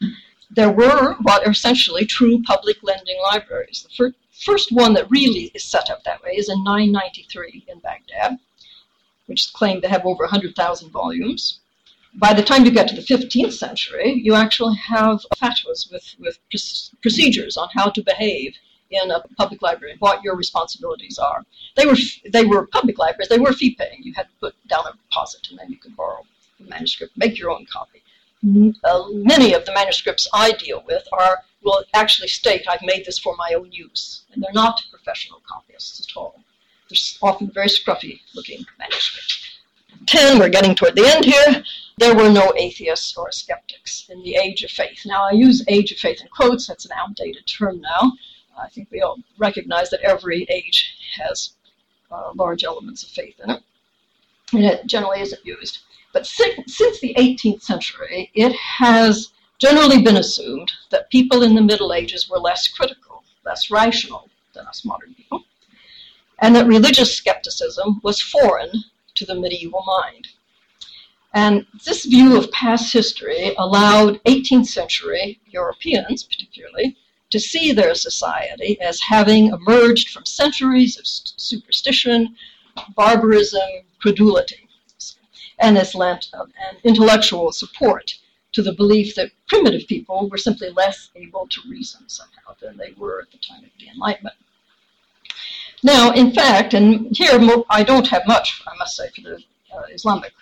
There 0.55 0.71
were 0.71 1.15
what 1.23 1.47
are 1.47 1.51
essentially 1.51 2.07
true 2.07 2.43
public 2.43 2.79
lending 2.83 3.21
libraries. 3.23 3.87
The 3.89 3.95
fir- 3.95 4.15
first 4.33 4.73
one 4.73 4.95
that 4.95 5.11
really 5.11 5.51
is 5.55 5.65
set 5.65 5.91
up 5.91 6.05
that 6.05 6.23
way 6.23 6.33
is 6.33 6.49
in 6.49 6.63
993 6.65 7.65
in 7.69 7.79
Baghdad, 7.81 8.39
which 9.27 9.47
is 9.47 9.51
claimed 9.51 9.83
to 9.83 9.89
have 9.89 10.07
over 10.07 10.25
100,000 10.25 10.91
volumes 10.91 11.61
by 12.17 12.33
the 12.33 12.43
time 12.43 12.65
you 12.65 12.71
get 12.71 12.89
to 12.89 12.95
the 12.95 13.03
15th 13.03 13.53
century, 13.53 14.13
you 14.13 14.35
actually 14.35 14.77
have 14.77 15.25
fatwas 15.37 15.91
with, 15.91 16.15
with 16.19 16.39
procedures 17.03 17.57
on 17.57 17.69
how 17.75 17.91
to 17.91 18.03
behave 18.03 18.55
in 18.91 19.11
a 19.11 19.21
public 19.37 19.63
library 19.63 19.93
and 19.93 20.01
what 20.01 20.23
your 20.23 20.37
responsibilities 20.37 21.19
are. 21.19 21.45
They 21.75 21.87
were 21.87 21.97
they 22.33 22.45
were 22.45 22.67
public 22.67 22.99
libraries. 22.99 23.29
They 23.29 23.39
were 23.39 23.53
fee 23.53 23.75
paying. 23.75 24.03
You 24.03 24.13
had 24.15 24.29
to 24.29 24.35
put 24.41 24.55
down 24.69 24.85
a 24.87 24.93
deposit 24.93 25.49
and 25.51 25.59
then 25.59 25.71
you 25.71 25.77
could 25.77 25.97
borrow 25.97 26.23
the 26.61 26.69
manuscript, 26.69 27.17
make 27.17 27.39
your 27.39 27.51
own 27.51 27.67
copy. 27.67 28.03
Uh, 28.85 29.05
many 29.13 29.55
of 29.55 29.65
the 29.65 29.73
manuscripts 29.73 30.29
I 30.33 30.53
deal 30.53 30.83
with 30.87 31.07
are 31.13 31.43
will 31.63 31.83
actually 31.95 32.29
state 32.29 32.67
I've 32.69 32.83
made 32.83 33.07
this 33.07 33.19
for 33.19 33.35
my 33.37 33.55
own 33.55 33.73
use, 33.73 34.25
and 34.33 34.43
they're 34.43 34.53
not 34.53 34.83
professional 34.91 35.41
copyists 35.49 36.01
at 36.01 36.17
all. 36.17 36.43
They're 36.91 37.31
often 37.31 37.51
very 37.51 37.69
scruffy 37.69 38.21
looking 38.35 38.65
manuscripts. 38.79 39.41
10, 40.07 40.39
we're 40.39 40.51
getting 40.51 40.75
toward 40.75 40.97
the 40.97 41.07
end 41.07 41.25
here 41.25 41.65
there 41.99 42.15
were 42.15 42.31
no 42.31 42.53
atheists 42.57 43.17
or 43.17 43.31
skeptics 43.31 44.07
in 44.09 44.23
the 44.23 44.35
age 44.35 44.65
of 44.65 44.71
faith. 44.71 45.03
Now, 45.07 45.29
I 45.29 45.33
use 45.33 45.65
age 45.69 45.93
of 45.93 45.99
faith 45.99 46.21
in 46.21 46.29
quotes, 46.29 46.67
that's 46.67 46.85
an 46.85 46.93
outdated 46.97 47.47
term 47.47 47.81
now. 47.81 48.13
I 48.59 48.69
think 48.69 48.89
we 48.91 49.01
all 49.01 49.19
recognize 49.39 49.91
that 49.91 50.01
every 50.01 50.47
age 50.49 50.97
has 51.19 51.53
uh, 52.11 52.33
large 52.35 52.65
elements 52.65 53.03
of 53.03 53.11
faith 53.11 53.39
in 53.43 53.51
it, 53.51 53.63
and 54.53 54.65
it 54.65 54.87
generally 54.87 55.21
isn't 55.21 55.45
used. 55.45 55.81
But 56.15 56.29
si- 56.29 56.63
since 56.69 57.01
the 57.01 57.13
18th 57.19 57.63
century, 57.63 58.31
it 58.35 58.55
has 58.55 59.33
generally 59.59 60.01
been 60.01 60.17
assumed 60.17 60.73
that 60.91 61.11
people 61.11 61.43
in 61.43 61.57
the 61.57 61.61
Middle 61.61 61.93
Ages 61.93 62.29
were 62.29 62.39
less 62.39 62.69
critical, 62.69 63.25
less 63.45 63.69
rational 63.69 64.31
than 64.53 64.65
us 64.69 64.85
modern 64.85 65.13
people, 65.15 65.45
and 66.39 66.55
that 66.55 66.69
religious 66.69 67.17
skepticism 67.17 68.01
was 68.05 68.21
foreign 68.21 68.85
to 69.17 69.27
the 69.27 69.35
medieval 69.35 69.83
mind. 69.85 70.29
And 71.35 71.67
this 71.85 72.05
view 72.05 72.37
of 72.37 72.53
past 72.53 72.93
history 72.93 73.53
allowed 73.59 74.23
18th 74.23 74.69
century 74.69 75.41
Europeans, 75.47 76.23
particularly, 76.23 76.97
to 77.31 77.41
see 77.41 77.73
their 77.73 77.97
society 77.97 78.81
as 78.81 79.01
having 79.01 79.49
emerged 79.49 80.11
from 80.11 80.25
centuries 80.27 80.97
of 80.97 81.09
superstition, 81.09 82.37
barbarism, 82.95 83.69
credulity, 83.99 84.64
and 85.59 85.77
this 85.77 85.95
lent 85.95 86.29
an 86.35 86.77
intellectual 86.85 87.53
support 87.53 88.15
to 88.53 88.63
the 88.63 88.73
belief 88.73 89.15
that 89.15 89.33
primitive 89.49 89.87
people 89.89 90.29
were 90.29 90.39
simply 90.39 90.71
less 90.71 91.11
able 91.17 91.47
to 91.49 91.61
reason 91.69 92.09
somehow 92.09 92.55
than 92.61 92.77
they 92.77 92.93
were 92.97 93.21
at 93.21 93.31
the 93.31 93.39
time 93.39 93.65
of 93.65 93.71
the 93.79 93.89
Enlightenment. 93.89 94.37
Now, 95.83 96.13
in 96.13 96.33
fact, 96.33 96.73
and 96.73 97.15
here 97.17 97.39
I 97.69 97.83
don't 97.83 98.07
have 98.09 98.27
much, 98.27 98.63
I 98.67 98.77
must 98.79 98.97
say, 98.97 99.09
for 99.15 99.23
the 99.23 99.37
uh, 99.75 99.83
Islamic 99.93 100.33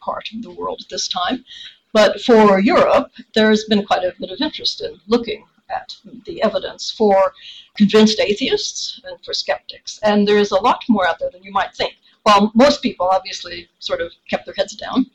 part 0.00 0.28
of 0.32 0.42
the 0.42 0.50
world 0.50 0.80
at 0.82 0.88
this 0.88 1.08
time. 1.08 1.44
But 1.92 2.20
for 2.22 2.60
Europe, 2.60 3.12
there's 3.34 3.64
been 3.64 3.84
quite 3.84 4.04
a 4.04 4.14
bit 4.18 4.30
of 4.30 4.40
interest 4.40 4.80
in 4.80 5.00
looking 5.06 5.44
at 5.70 5.96
the 6.26 6.42
evidence 6.42 6.90
for 6.90 7.32
convinced 7.76 8.20
atheists 8.20 9.00
and 9.04 9.18
for 9.24 9.34
skeptics. 9.34 9.98
And 10.02 10.26
there's 10.26 10.52
a 10.52 10.60
lot 10.60 10.82
more 10.88 11.06
out 11.06 11.18
there 11.18 11.30
than 11.30 11.42
you 11.42 11.52
might 11.52 11.74
think. 11.74 11.94
While 12.24 12.52
most 12.54 12.82
people 12.82 13.08
obviously 13.10 13.68
sort 13.78 14.00
of 14.00 14.12
kept 14.28 14.46
their 14.46 14.54
heads 14.54 14.76
down 14.76 15.06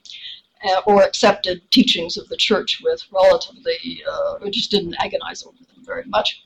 uh, 0.68 0.82
or 0.86 1.04
accepted 1.04 1.62
teachings 1.72 2.18
of 2.18 2.28
the 2.28 2.38
church 2.38 2.82
with 2.84 3.02
relatively, 3.12 4.04
uh, 4.10 4.34
or 4.42 4.50
just 4.50 4.72
didn't 4.72 4.96
agonize 5.00 5.44
over 5.44 5.58
them 5.58 5.86
very 5.86 6.04
much, 6.06 6.42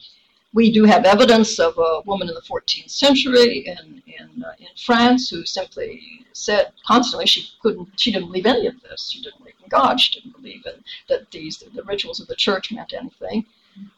we 0.53 0.71
do 0.71 0.83
have 0.83 1.05
evidence 1.05 1.59
of 1.59 1.77
a 1.77 2.01
woman 2.05 2.27
in 2.27 2.35
the 2.35 2.41
14th 2.41 2.91
century 2.91 3.65
in, 3.65 4.03
in, 4.05 4.43
uh, 4.43 4.51
in 4.59 4.67
France 4.85 5.29
who 5.29 5.45
simply 5.45 6.25
said 6.33 6.73
constantly 6.85 7.25
she 7.25 7.47
couldn't, 7.61 7.87
she 7.99 8.11
didn't 8.11 8.27
believe 8.27 8.45
any 8.45 8.67
of 8.67 8.81
this. 8.81 9.11
She 9.11 9.21
didn't 9.21 9.39
believe 9.39 9.55
in 9.63 9.69
God. 9.69 9.99
She 9.99 10.19
didn't 10.19 10.35
believe 10.35 10.65
in 10.65 10.83
that 11.07 11.31
these 11.31 11.63
the 11.73 11.83
rituals 11.83 12.19
of 12.19 12.27
the 12.27 12.35
church 12.35 12.71
meant 12.71 12.93
anything. 12.93 13.45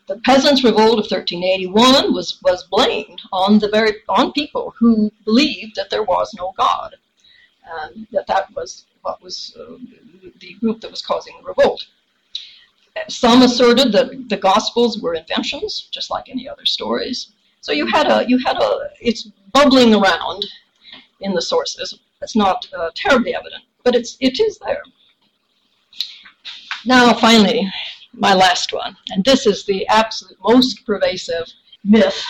The 0.08 0.20
peasants' 0.20 0.64
revolt 0.64 1.00
of 1.00 1.10
1381 1.10 2.14
was 2.14 2.42
was 2.42 2.64
blamed 2.66 3.22
on 3.32 3.60
the 3.60 3.70
very 3.70 3.94
on 4.10 4.32
people 4.34 4.74
who 4.78 5.12
believed 5.26 5.76
that 5.76 5.90
there 5.90 6.04
was 6.04 6.34
no 6.34 6.54
God, 6.58 6.96
and 7.66 8.08
that 8.12 8.28
that 8.28 8.54
was 8.56 8.86
what 9.02 9.22
was 9.22 9.56
uh, 9.60 9.78
the 10.40 10.54
group 10.56 10.82
that 10.82 10.92
was 10.92 11.02
causing 11.02 11.36
the 11.38 11.48
revolt. 11.48 11.88
Some 13.08 13.42
asserted 13.42 13.92
that 13.94 14.30
the 14.30 14.38
Gospels 14.38 15.00
were 15.00 15.16
inventions, 15.16 15.88
just 15.92 16.12
like 16.12 16.30
any 16.30 16.48
other 16.48 16.66
stories. 16.66 17.32
So 17.62 17.72
you 17.72 17.86
had 17.88 18.08
a 18.12 18.26
you 18.28 18.38
had 18.46 18.58
a 18.58 18.90
it's 19.00 19.24
bubbling 19.54 19.96
around 19.96 20.46
in 21.22 21.34
the 21.34 21.42
sources. 21.42 21.98
It's 22.22 22.36
not 22.36 22.66
uh, 22.78 22.92
terribly 22.96 23.36
evident, 23.36 23.64
but 23.84 23.96
it's 23.96 24.18
it 24.20 24.40
is 24.40 24.60
there. 24.60 24.84
Now, 26.86 27.14
finally, 27.14 27.72
my 28.14 28.34
last 28.34 28.72
one, 28.72 28.96
and 29.10 29.24
this 29.26 29.46
is 29.46 29.66
the 29.66 29.88
absolute 29.88 30.38
most 30.44 30.86
pervasive 30.86 31.52
myth 31.84 32.24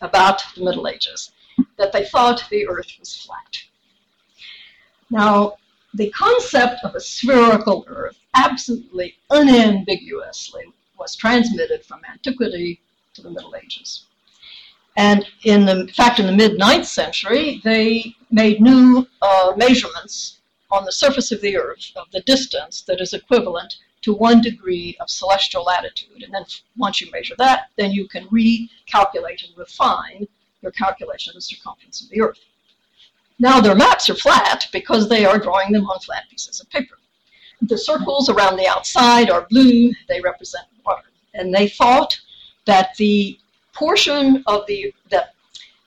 about 0.00 0.42
the 0.54 0.64
Middle 0.64 0.86
Ages, 0.86 1.32
that 1.78 1.92
they 1.92 2.04
thought 2.04 2.44
the 2.50 2.68
Earth 2.68 2.92
was 2.98 3.14
flat. 3.14 3.56
Now, 5.10 5.54
the 5.94 6.10
concept 6.10 6.84
of 6.84 6.94
a 6.94 7.00
spherical 7.00 7.84
Earth 7.88 8.18
absolutely 8.34 9.16
unambiguously 9.30 10.64
was 10.98 11.16
transmitted 11.16 11.84
from 11.84 12.00
antiquity 12.10 12.80
to 13.14 13.22
the 13.22 13.30
Middle 13.30 13.54
Ages. 13.56 14.06
And 14.96 15.24
in, 15.44 15.64
the, 15.64 15.80
in 15.80 15.88
fact, 15.88 16.20
in 16.20 16.26
the 16.26 16.32
mid 16.32 16.58
9th 16.58 16.84
century, 16.84 17.60
they 17.64 18.14
made 18.30 18.60
new 18.60 19.06
uh, 19.22 19.52
measurements 19.56 20.38
on 20.70 20.84
the 20.84 20.92
surface 20.92 21.32
of 21.32 21.40
the 21.40 21.56
Earth 21.56 21.90
of 21.96 22.10
the 22.12 22.20
distance 22.20 22.82
that 22.82 23.00
is 23.00 23.12
equivalent 23.12 23.76
to 24.04 24.12
one 24.12 24.42
degree 24.42 24.94
of 25.00 25.08
celestial 25.08 25.64
latitude. 25.64 26.22
And 26.22 26.32
then 26.32 26.44
once 26.76 27.00
you 27.00 27.10
measure 27.10 27.34
that, 27.38 27.70
then 27.76 27.90
you 27.90 28.06
can 28.06 28.26
recalculate 28.28 29.42
and 29.46 29.56
refine 29.56 30.28
your 30.60 30.72
calculation 30.72 31.30
of 31.30 31.36
the 31.36 31.40
circumference 31.40 32.02
of 32.02 32.10
the 32.10 32.20
Earth. 32.20 32.38
Now 33.38 33.62
their 33.62 33.74
maps 33.74 34.10
are 34.10 34.14
flat 34.14 34.68
because 34.72 35.08
they 35.08 35.24
are 35.24 35.38
drawing 35.38 35.72
them 35.72 35.86
on 35.86 35.98
flat 36.00 36.24
pieces 36.30 36.60
of 36.60 36.68
paper. 36.68 36.98
The 37.62 37.78
circles 37.78 38.28
around 38.28 38.58
the 38.58 38.68
outside 38.68 39.30
are 39.30 39.46
blue, 39.48 39.90
they 40.06 40.20
represent 40.20 40.66
water. 40.84 41.08
And 41.32 41.54
they 41.54 41.68
thought 41.68 42.14
that 42.66 42.94
the 42.98 43.38
portion 43.72 44.44
of 44.46 44.66
the, 44.66 44.92
that 45.08 45.34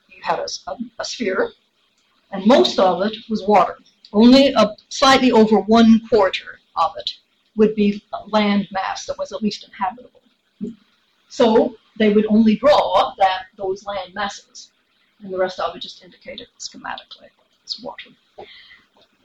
you 0.10 0.24
had 0.24 0.40
a, 0.40 0.48
a, 0.72 0.78
a 0.98 1.06
sphere, 1.06 1.52
and 2.32 2.48
most 2.48 2.80
of 2.80 3.04
it 3.04 3.16
was 3.30 3.48
water. 3.48 3.78
Only 4.12 4.48
a, 4.54 4.76
slightly 4.90 5.32
over 5.32 5.60
one 5.60 6.02
quarter 6.10 6.60
of 6.76 6.94
it 6.98 7.12
would 7.58 7.76
be 7.76 8.02
land 8.28 8.68
mass 8.72 9.06
that 9.06 9.18
was 9.18 9.34
at 9.34 9.44
least 9.44 9.66
inhabitable. 9.66 10.22
So 11.28 11.76
they 12.00 12.14
would 12.14 12.26
only 12.28 12.56
draw 12.56 13.14
that 13.18 13.48
those 13.58 13.86
land 13.86 14.14
masses, 14.14 14.72
and 15.22 15.34
the 15.34 15.38
rest 15.38 15.60
of 15.60 15.76
it 15.76 15.80
just 15.82 16.04
indicated 16.04 16.48
schematically 16.60 17.30
as 17.66 17.80
water. 17.82 18.12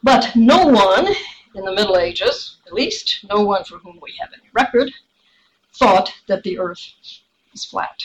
But 0.02 0.34
no 0.34 0.66
one 0.66 1.06
in 1.54 1.64
the 1.64 1.74
Middle 1.74 1.98
Ages, 1.98 2.56
at 2.66 2.72
least 2.72 3.24
no 3.28 3.42
one 3.42 3.62
for 3.64 3.78
whom 3.78 4.00
we 4.02 4.14
have 4.20 4.30
any 4.32 4.48
record, 4.52 4.90
thought 5.74 6.12
that 6.26 6.42
the 6.42 6.58
earth 6.58 6.92
was 7.52 7.64
flat. 7.64 8.02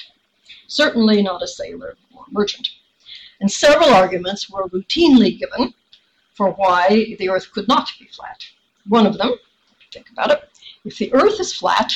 Certainly 0.68 1.22
not 1.22 1.42
a 1.42 1.48
sailor 1.48 1.98
or 2.14 2.26
merchant. 2.30 2.68
And 3.40 3.50
several 3.50 3.90
arguments 3.90 4.50
were 4.50 4.68
routinely 4.68 5.40
given 5.40 5.74
for 6.34 6.52
why 6.52 7.16
the 7.18 7.30
earth 7.30 7.52
could 7.52 7.68
not 7.68 7.90
be 8.00 8.08
flat. 8.08 8.46
One 8.88 9.08
of 9.08 9.18
them, 9.18 9.34
think 9.98 10.12
about 10.12 10.32
it, 10.32 10.50
if 10.86 10.98
the 10.98 11.14
earth 11.14 11.40
is 11.40 11.54
flat, 11.54 11.92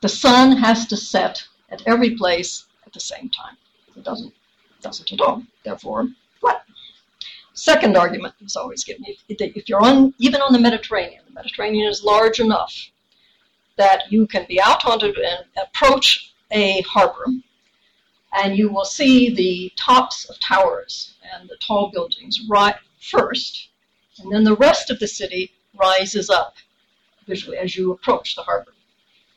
the 0.00 0.08
sun 0.08 0.56
has 0.56 0.86
to 0.86 0.96
set 0.96 1.44
at 1.70 1.82
every 1.86 2.16
place 2.16 2.64
at 2.84 2.92
the 2.92 3.00
same 3.00 3.30
time. 3.30 3.56
It 3.96 4.04
doesn't, 4.04 4.34
doesn't 4.80 5.12
at 5.12 5.20
all. 5.20 5.42
Therefore, 5.64 6.08
flat. 6.40 6.64
Second 7.54 7.96
argument 7.96 8.34
is 8.44 8.56
always 8.56 8.82
given 8.84 9.04
if 9.28 9.68
you're 9.68 9.82
on 9.82 10.14
even 10.18 10.40
on 10.40 10.52
the 10.52 10.58
Mediterranean, 10.58 11.22
the 11.26 11.34
Mediterranean 11.34 11.88
is 11.88 12.02
large 12.02 12.40
enough 12.40 12.90
that 13.76 14.10
you 14.10 14.26
can 14.26 14.44
be 14.48 14.60
out 14.60 14.84
onto 14.84 15.06
and 15.06 15.44
approach 15.62 16.34
a 16.50 16.82
harbor, 16.82 17.26
and 18.32 18.56
you 18.56 18.70
will 18.72 18.84
see 18.84 19.32
the 19.34 19.72
tops 19.76 20.24
of 20.28 20.40
towers 20.40 21.14
and 21.32 21.48
the 21.48 21.56
tall 21.64 21.90
buildings 21.90 22.40
right 22.48 22.76
first, 23.00 23.68
and 24.18 24.32
then 24.32 24.44
the 24.44 24.56
rest 24.56 24.90
of 24.90 24.98
the 24.98 25.08
city 25.08 25.52
rises 25.74 26.28
up 26.28 26.56
visually 27.30 27.58
as 27.64 27.76
you 27.76 27.92
approach 27.92 28.36
the 28.36 28.42
harbor. 28.42 28.74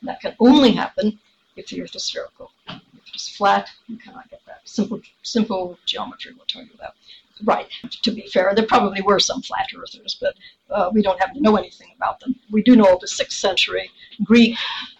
And 0.00 0.08
that 0.08 0.20
can 0.20 0.34
only 0.40 0.72
happen 0.72 1.18
if 1.56 1.66
the 1.68 1.80
Earth 1.82 1.94
is 1.94 2.04
spherical. 2.04 2.50
If 2.68 3.08
it 3.08 3.16
is 3.16 3.28
flat. 3.28 3.70
You 3.86 3.96
cannot 3.96 4.28
get 4.30 4.42
that. 4.46 4.60
Simple, 4.64 5.00
simple 5.22 5.78
geometry 5.86 6.32
will 6.34 6.44
tell 6.46 6.62
you 6.62 6.76
that. 6.80 6.94
Right. 7.42 7.68
To 8.02 8.10
be 8.10 8.26
fair, 8.28 8.52
there 8.54 8.66
probably 8.66 9.02
were 9.02 9.18
some 9.18 9.42
flat 9.42 9.68
earthers, 9.76 10.16
but 10.20 10.34
uh, 10.70 10.90
we 10.92 11.02
don't 11.02 11.18
happen 11.20 11.36
to 11.36 11.42
know 11.42 11.56
anything 11.56 11.90
about 11.96 12.20
them. 12.20 12.34
We 12.50 12.62
do 12.62 12.76
know 12.76 12.94
of 12.94 13.02
a 13.02 13.08
sixth 13.08 13.38
century 13.38 13.90
Greek 14.22 14.56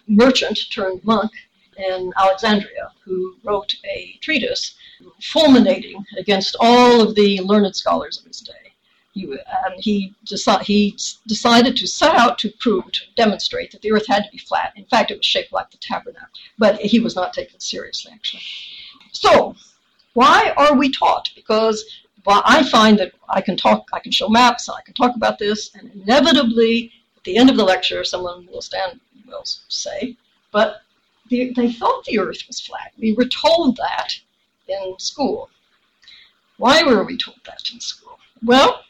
merchant 0.07 0.59
turned 0.71 1.03
monk 1.03 1.31
in 1.77 2.11
Alexandria 2.17 2.91
who 3.03 3.35
wrote 3.43 3.73
a 3.85 4.17
treatise 4.21 4.75
fulminating 5.21 6.03
against 6.17 6.55
all 6.59 7.01
of 7.01 7.15
the 7.15 7.41
learned 7.41 7.75
scholars 7.75 8.17
of 8.19 8.25
his 8.25 8.41
day. 8.41 8.64
He, 9.15 9.23
and 9.23 9.73
he, 9.77 10.13
deci- 10.25 10.61
he 10.63 10.97
decided 11.25 11.77
to 11.77 11.87
set 11.87 12.15
out 12.15 12.37
to 12.39 12.51
prove, 12.59 12.91
to 12.91 13.01
demonstrate 13.15 13.71
that 13.71 13.81
the 13.81 13.91
earth 13.93 14.05
had 14.07 14.25
to 14.25 14.31
be 14.31 14.37
flat. 14.37 14.73
In 14.75 14.85
fact, 14.85 15.09
it 15.09 15.17
was 15.17 15.25
shaped 15.25 15.53
like 15.53 15.71
the 15.71 15.77
tabernacle. 15.77 16.27
But 16.57 16.81
he 16.81 16.99
was 16.99 17.15
not 17.15 17.31
taken 17.31 17.59
seriously, 17.61 18.11
actually. 18.13 18.43
So, 19.13 19.55
why 20.13 20.53
are 20.57 20.75
we 20.75 20.89
taught? 20.91 21.29
Because 21.33 21.85
well, 22.25 22.41
I 22.45 22.63
find 22.63 22.97
that 22.99 23.13
I 23.29 23.39
can 23.39 23.55
talk, 23.55 23.87
I 23.93 23.99
can 23.99 24.11
show 24.11 24.27
maps, 24.27 24.67
I 24.67 24.81
can 24.81 24.93
talk 24.95 25.15
about 25.15 25.39
this, 25.39 25.73
and 25.75 25.91
inevitably, 25.93 26.91
at 27.15 27.23
the 27.23 27.37
end 27.37 27.49
of 27.49 27.57
the 27.57 27.63
lecture, 27.63 28.03
someone 28.03 28.47
will 28.51 28.61
stand, 28.61 28.99
will 29.27 29.43
say, 29.45 30.17
but 30.51 30.81
the, 31.29 31.53
they 31.55 31.71
thought 31.71 32.03
the 32.05 32.19
earth 32.19 32.43
was 32.47 32.59
flat. 32.59 32.91
We 32.97 33.13
were 33.13 33.25
told 33.25 33.77
that 33.77 34.09
in 34.67 34.95
school. 34.97 35.49
Why 36.57 36.83
were 36.83 37.03
we 37.03 37.17
told 37.17 37.39
that 37.45 37.69
in 37.73 37.79
school? 37.79 38.17
Well, 38.43 38.81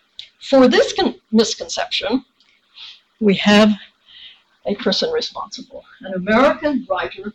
for 0.49 0.67
this 0.67 0.93
misconception, 1.31 2.23
we 3.19 3.33
have 3.35 3.71
a 4.65 4.75
person 4.75 5.11
responsible, 5.11 5.83
an 6.01 6.13
American 6.13 6.85
writer 6.89 7.33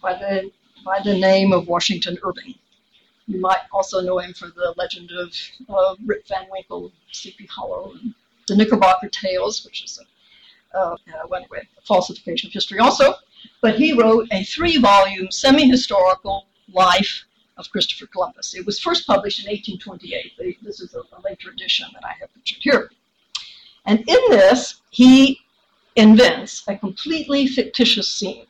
by 0.00 0.14
the, 0.14 0.50
by 0.84 1.00
the 1.04 1.18
name 1.18 1.52
of 1.52 1.66
Washington 1.66 2.16
Irving. 2.22 2.54
You 3.26 3.40
might 3.40 3.62
also 3.72 4.00
know 4.00 4.18
him 4.18 4.34
for 4.34 4.48
the 4.48 4.72
legend 4.76 5.10
of 5.10 5.34
uh, 5.68 5.96
Rip 6.04 6.28
Van 6.28 6.46
Winkle, 6.50 6.92
Sleepy 7.10 7.46
Hollow, 7.46 7.92
and 8.00 8.14
the 8.46 8.54
Knickerbocker 8.54 9.08
Tales, 9.08 9.64
which 9.64 9.82
is 9.82 9.98
a, 10.74 10.78
uh, 10.78 10.96
uh, 11.12 11.40
falsification 11.84 12.48
of 12.48 12.52
history 12.52 12.78
also. 12.78 13.14
But 13.60 13.76
he 13.76 13.92
wrote 13.92 14.28
a 14.30 14.44
three 14.44 14.76
volume 14.76 15.32
semi 15.32 15.68
historical 15.68 16.46
life 16.72 17.24
of 17.56 17.70
Christopher 17.70 18.06
Columbus. 18.06 18.54
It 18.54 18.66
was 18.66 18.78
first 18.78 19.06
published 19.06 19.40
in 19.40 19.50
1828. 19.50 20.62
This 20.62 20.80
is 20.80 20.94
a, 20.94 21.00
a 21.00 21.20
later 21.24 21.50
edition 21.50 21.88
that 21.94 22.04
I 22.04 22.12
have 22.20 22.32
pictured 22.34 22.58
here. 22.60 22.90
And 23.86 24.00
in 24.00 24.20
this, 24.30 24.80
he 24.90 25.40
invents 25.94 26.64
a 26.68 26.76
completely 26.76 27.46
fictitious 27.46 28.08
scene 28.08 28.46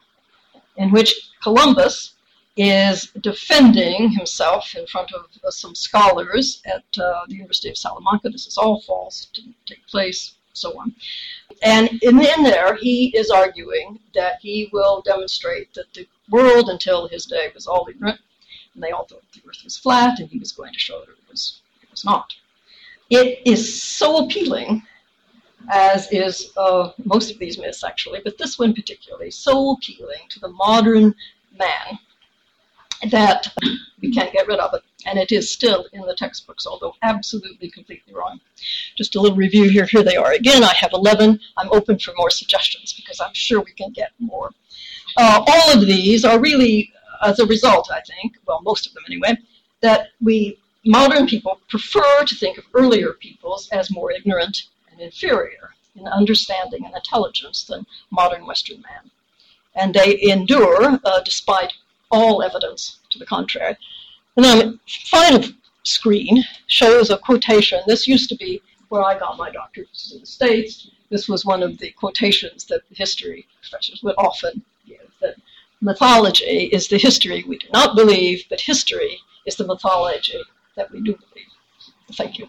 in 0.76 0.90
which 0.90 1.30
Columbus 1.42 2.14
is 2.56 3.12
defending 3.20 4.10
himself 4.10 4.74
in 4.74 4.86
front 4.86 5.12
of 5.12 5.26
uh, 5.44 5.50
some 5.50 5.74
scholars 5.74 6.62
at 6.64 6.84
uh, 6.98 7.20
the 7.28 7.34
University 7.34 7.68
of 7.68 7.76
Salamanca. 7.76 8.30
This 8.30 8.46
is 8.46 8.56
all 8.56 8.80
false, 8.80 9.26
didn't 9.34 9.54
take 9.66 9.86
place, 9.86 10.34
so 10.54 10.78
on. 10.78 10.94
And 11.62 12.02
in, 12.02 12.18
in 12.18 12.42
there, 12.42 12.74
he 12.76 13.14
is 13.16 13.30
arguing 13.30 14.00
that 14.14 14.38
he 14.40 14.70
will 14.72 15.02
demonstrate 15.02 15.74
that 15.74 15.92
the 15.92 16.08
world 16.30 16.70
until 16.70 17.08
his 17.08 17.26
day 17.26 17.50
was 17.54 17.66
all 17.66 17.86
ignorant, 17.90 18.20
and 18.76 18.84
they 18.84 18.92
all 18.92 19.06
thought 19.06 19.24
the 19.32 19.40
earth 19.48 19.64
was 19.64 19.76
flat, 19.76 20.20
and 20.20 20.28
he 20.28 20.38
was 20.38 20.52
going 20.52 20.72
to 20.72 20.78
show 20.78 21.00
that 21.00 21.10
it 21.10 21.28
was, 21.28 21.60
it 21.82 21.90
was 21.90 22.04
not. 22.04 22.34
It 23.10 23.40
is 23.44 23.82
so 23.82 24.24
appealing, 24.24 24.82
as 25.70 26.12
is 26.12 26.52
uh, 26.56 26.92
most 27.04 27.32
of 27.32 27.38
these 27.38 27.58
myths 27.58 27.82
actually, 27.82 28.20
but 28.22 28.38
this 28.38 28.58
one 28.58 28.74
particularly, 28.74 29.30
so 29.30 29.72
appealing 29.72 30.28
to 30.30 30.40
the 30.40 30.48
modern 30.48 31.14
man 31.58 31.98
that 33.10 33.46
we 34.00 34.12
can't 34.12 34.32
get 34.32 34.46
rid 34.46 34.58
of 34.58 34.74
it. 34.74 34.82
And 35.06 35.18
it 35.18 35.32
is 35.32 35.50
still 35.50 35.86
in 35.92 36.02
the 36.02 36.14
textbooks, 36.14 36.66
although 36.66 36.94
absolutely 37.02 37.70
completely 37.70 38.12
wrong. 38.14 38.40
Just 38.96 39.14
a 39.14 39.20
little 39.20 39.36
review 39.36 39.68
here. 39.68 39.86
Here 39.86 40.02
they 40.02 40.16
are 40.16 40.32
again. 40.32 40.64
I 40.64 40.74
have 40.74 40.90
11. 40.92 41.38
I'm 41.56 41.72
open 41.72 41.98
for 41.98 42.12
more 42.16 42.30
suggestions 42.30 42.92
because 42.92 43.20
I'm 43.20 43.34
sure 43.34 43.60
we 43.60 43.72
can 43.72 43.92
get 43.92 44.10
more. 44.18 44.50
Uh, 45.16 45.44
all 45.46 45.72
of 45.72 45.86
these 45.86 46.24
are 46.24 46.40
really 46.40 46.92
as 47.22 47.38
a 47.38 47.46
result, 47.46 47.90
I 47.92 48.00
think, 48.00 48.36
well, 48.46 48.60
most 48.62 48.86
of 48.86 48.94
them 48.94 49.04
anyway, 49.06 49.36
that 49.80 50.08
we 50.20 50.58
modern 50.84 51.26
people 51.26 51.60
prefer 51.68 52.24
to 52.24 52.34
think 52.34 52.58
of 52.58 52.64
earlier 52.74 53.12
peoples 53.14 53.68
as 53.72 53.90
more 53.90 54.12
ignorant 54.12 54.64
and 54.90 55.00
inferior 55.00 55.74
in 55.96 56.06
understanding 56.06 56.84
and 56.84 56.94
intelligence 56.94 57.64
than 57.64 57.86
modern 58.10 58.46
Western 58.46 58.80
man. 58.82 59.10
And 59.74 59.94
they 59.94 60.20
endure 60.22 60.98
uh, 61.04 61.20
despite 61.24 61.72
all 62.10 62.42
evidence 62.42 62.98
to 63.10 63.18
the 63.18 63.26
contrary. 63.26 63.76
And 64.36 64.44
then 64.44 64.80
final 64.86 65.42
screen 65.82 66.44
shows 66.66 67.10
a 67.10 67.18
quotation. 67.18 67.80
This 67.86 68.06
used 68.06 68.28
to 68.30 68.36
be 68.36 68.62
where 68.88 69.02
I 69.02 69.18
got 69.18 69.38
my 69.38 69.50
doctorate 69.50 69.88
in 70.12 70.20
the 70.20 70.26
States. 70.26 70.90
This 71.10 71.28
was 71.28 71.44
one 71.44 71.62
of 71.62 71.78
the 71.78 71.90
quotations 71.92 72.64
that 72.66 72.82
history 72.90 73.46
professors 73.60 74.02
would 74.02 74.14
often 74.18 74.62
give, 74.86 75.10
that 75.20 75.36
mythology 75.80 76.68
is 76.72 76.88
the 76.88 76.98
history 76.98 77.44
we 77.46 77.58
do 77.58 77.68
not 77.72 77.96
believe, 77.96 78.44
but 78.48 78.60
history 78.60 79.18
is 79.46 79.56
the 79.56 79.66
mythology 79.66 80.42
that 80.76 80.90
we 80.90 81.00
do 81.00 81.14
believe. 81.14 81.46
Thank 82.12 82.38
you. 82.38 82.44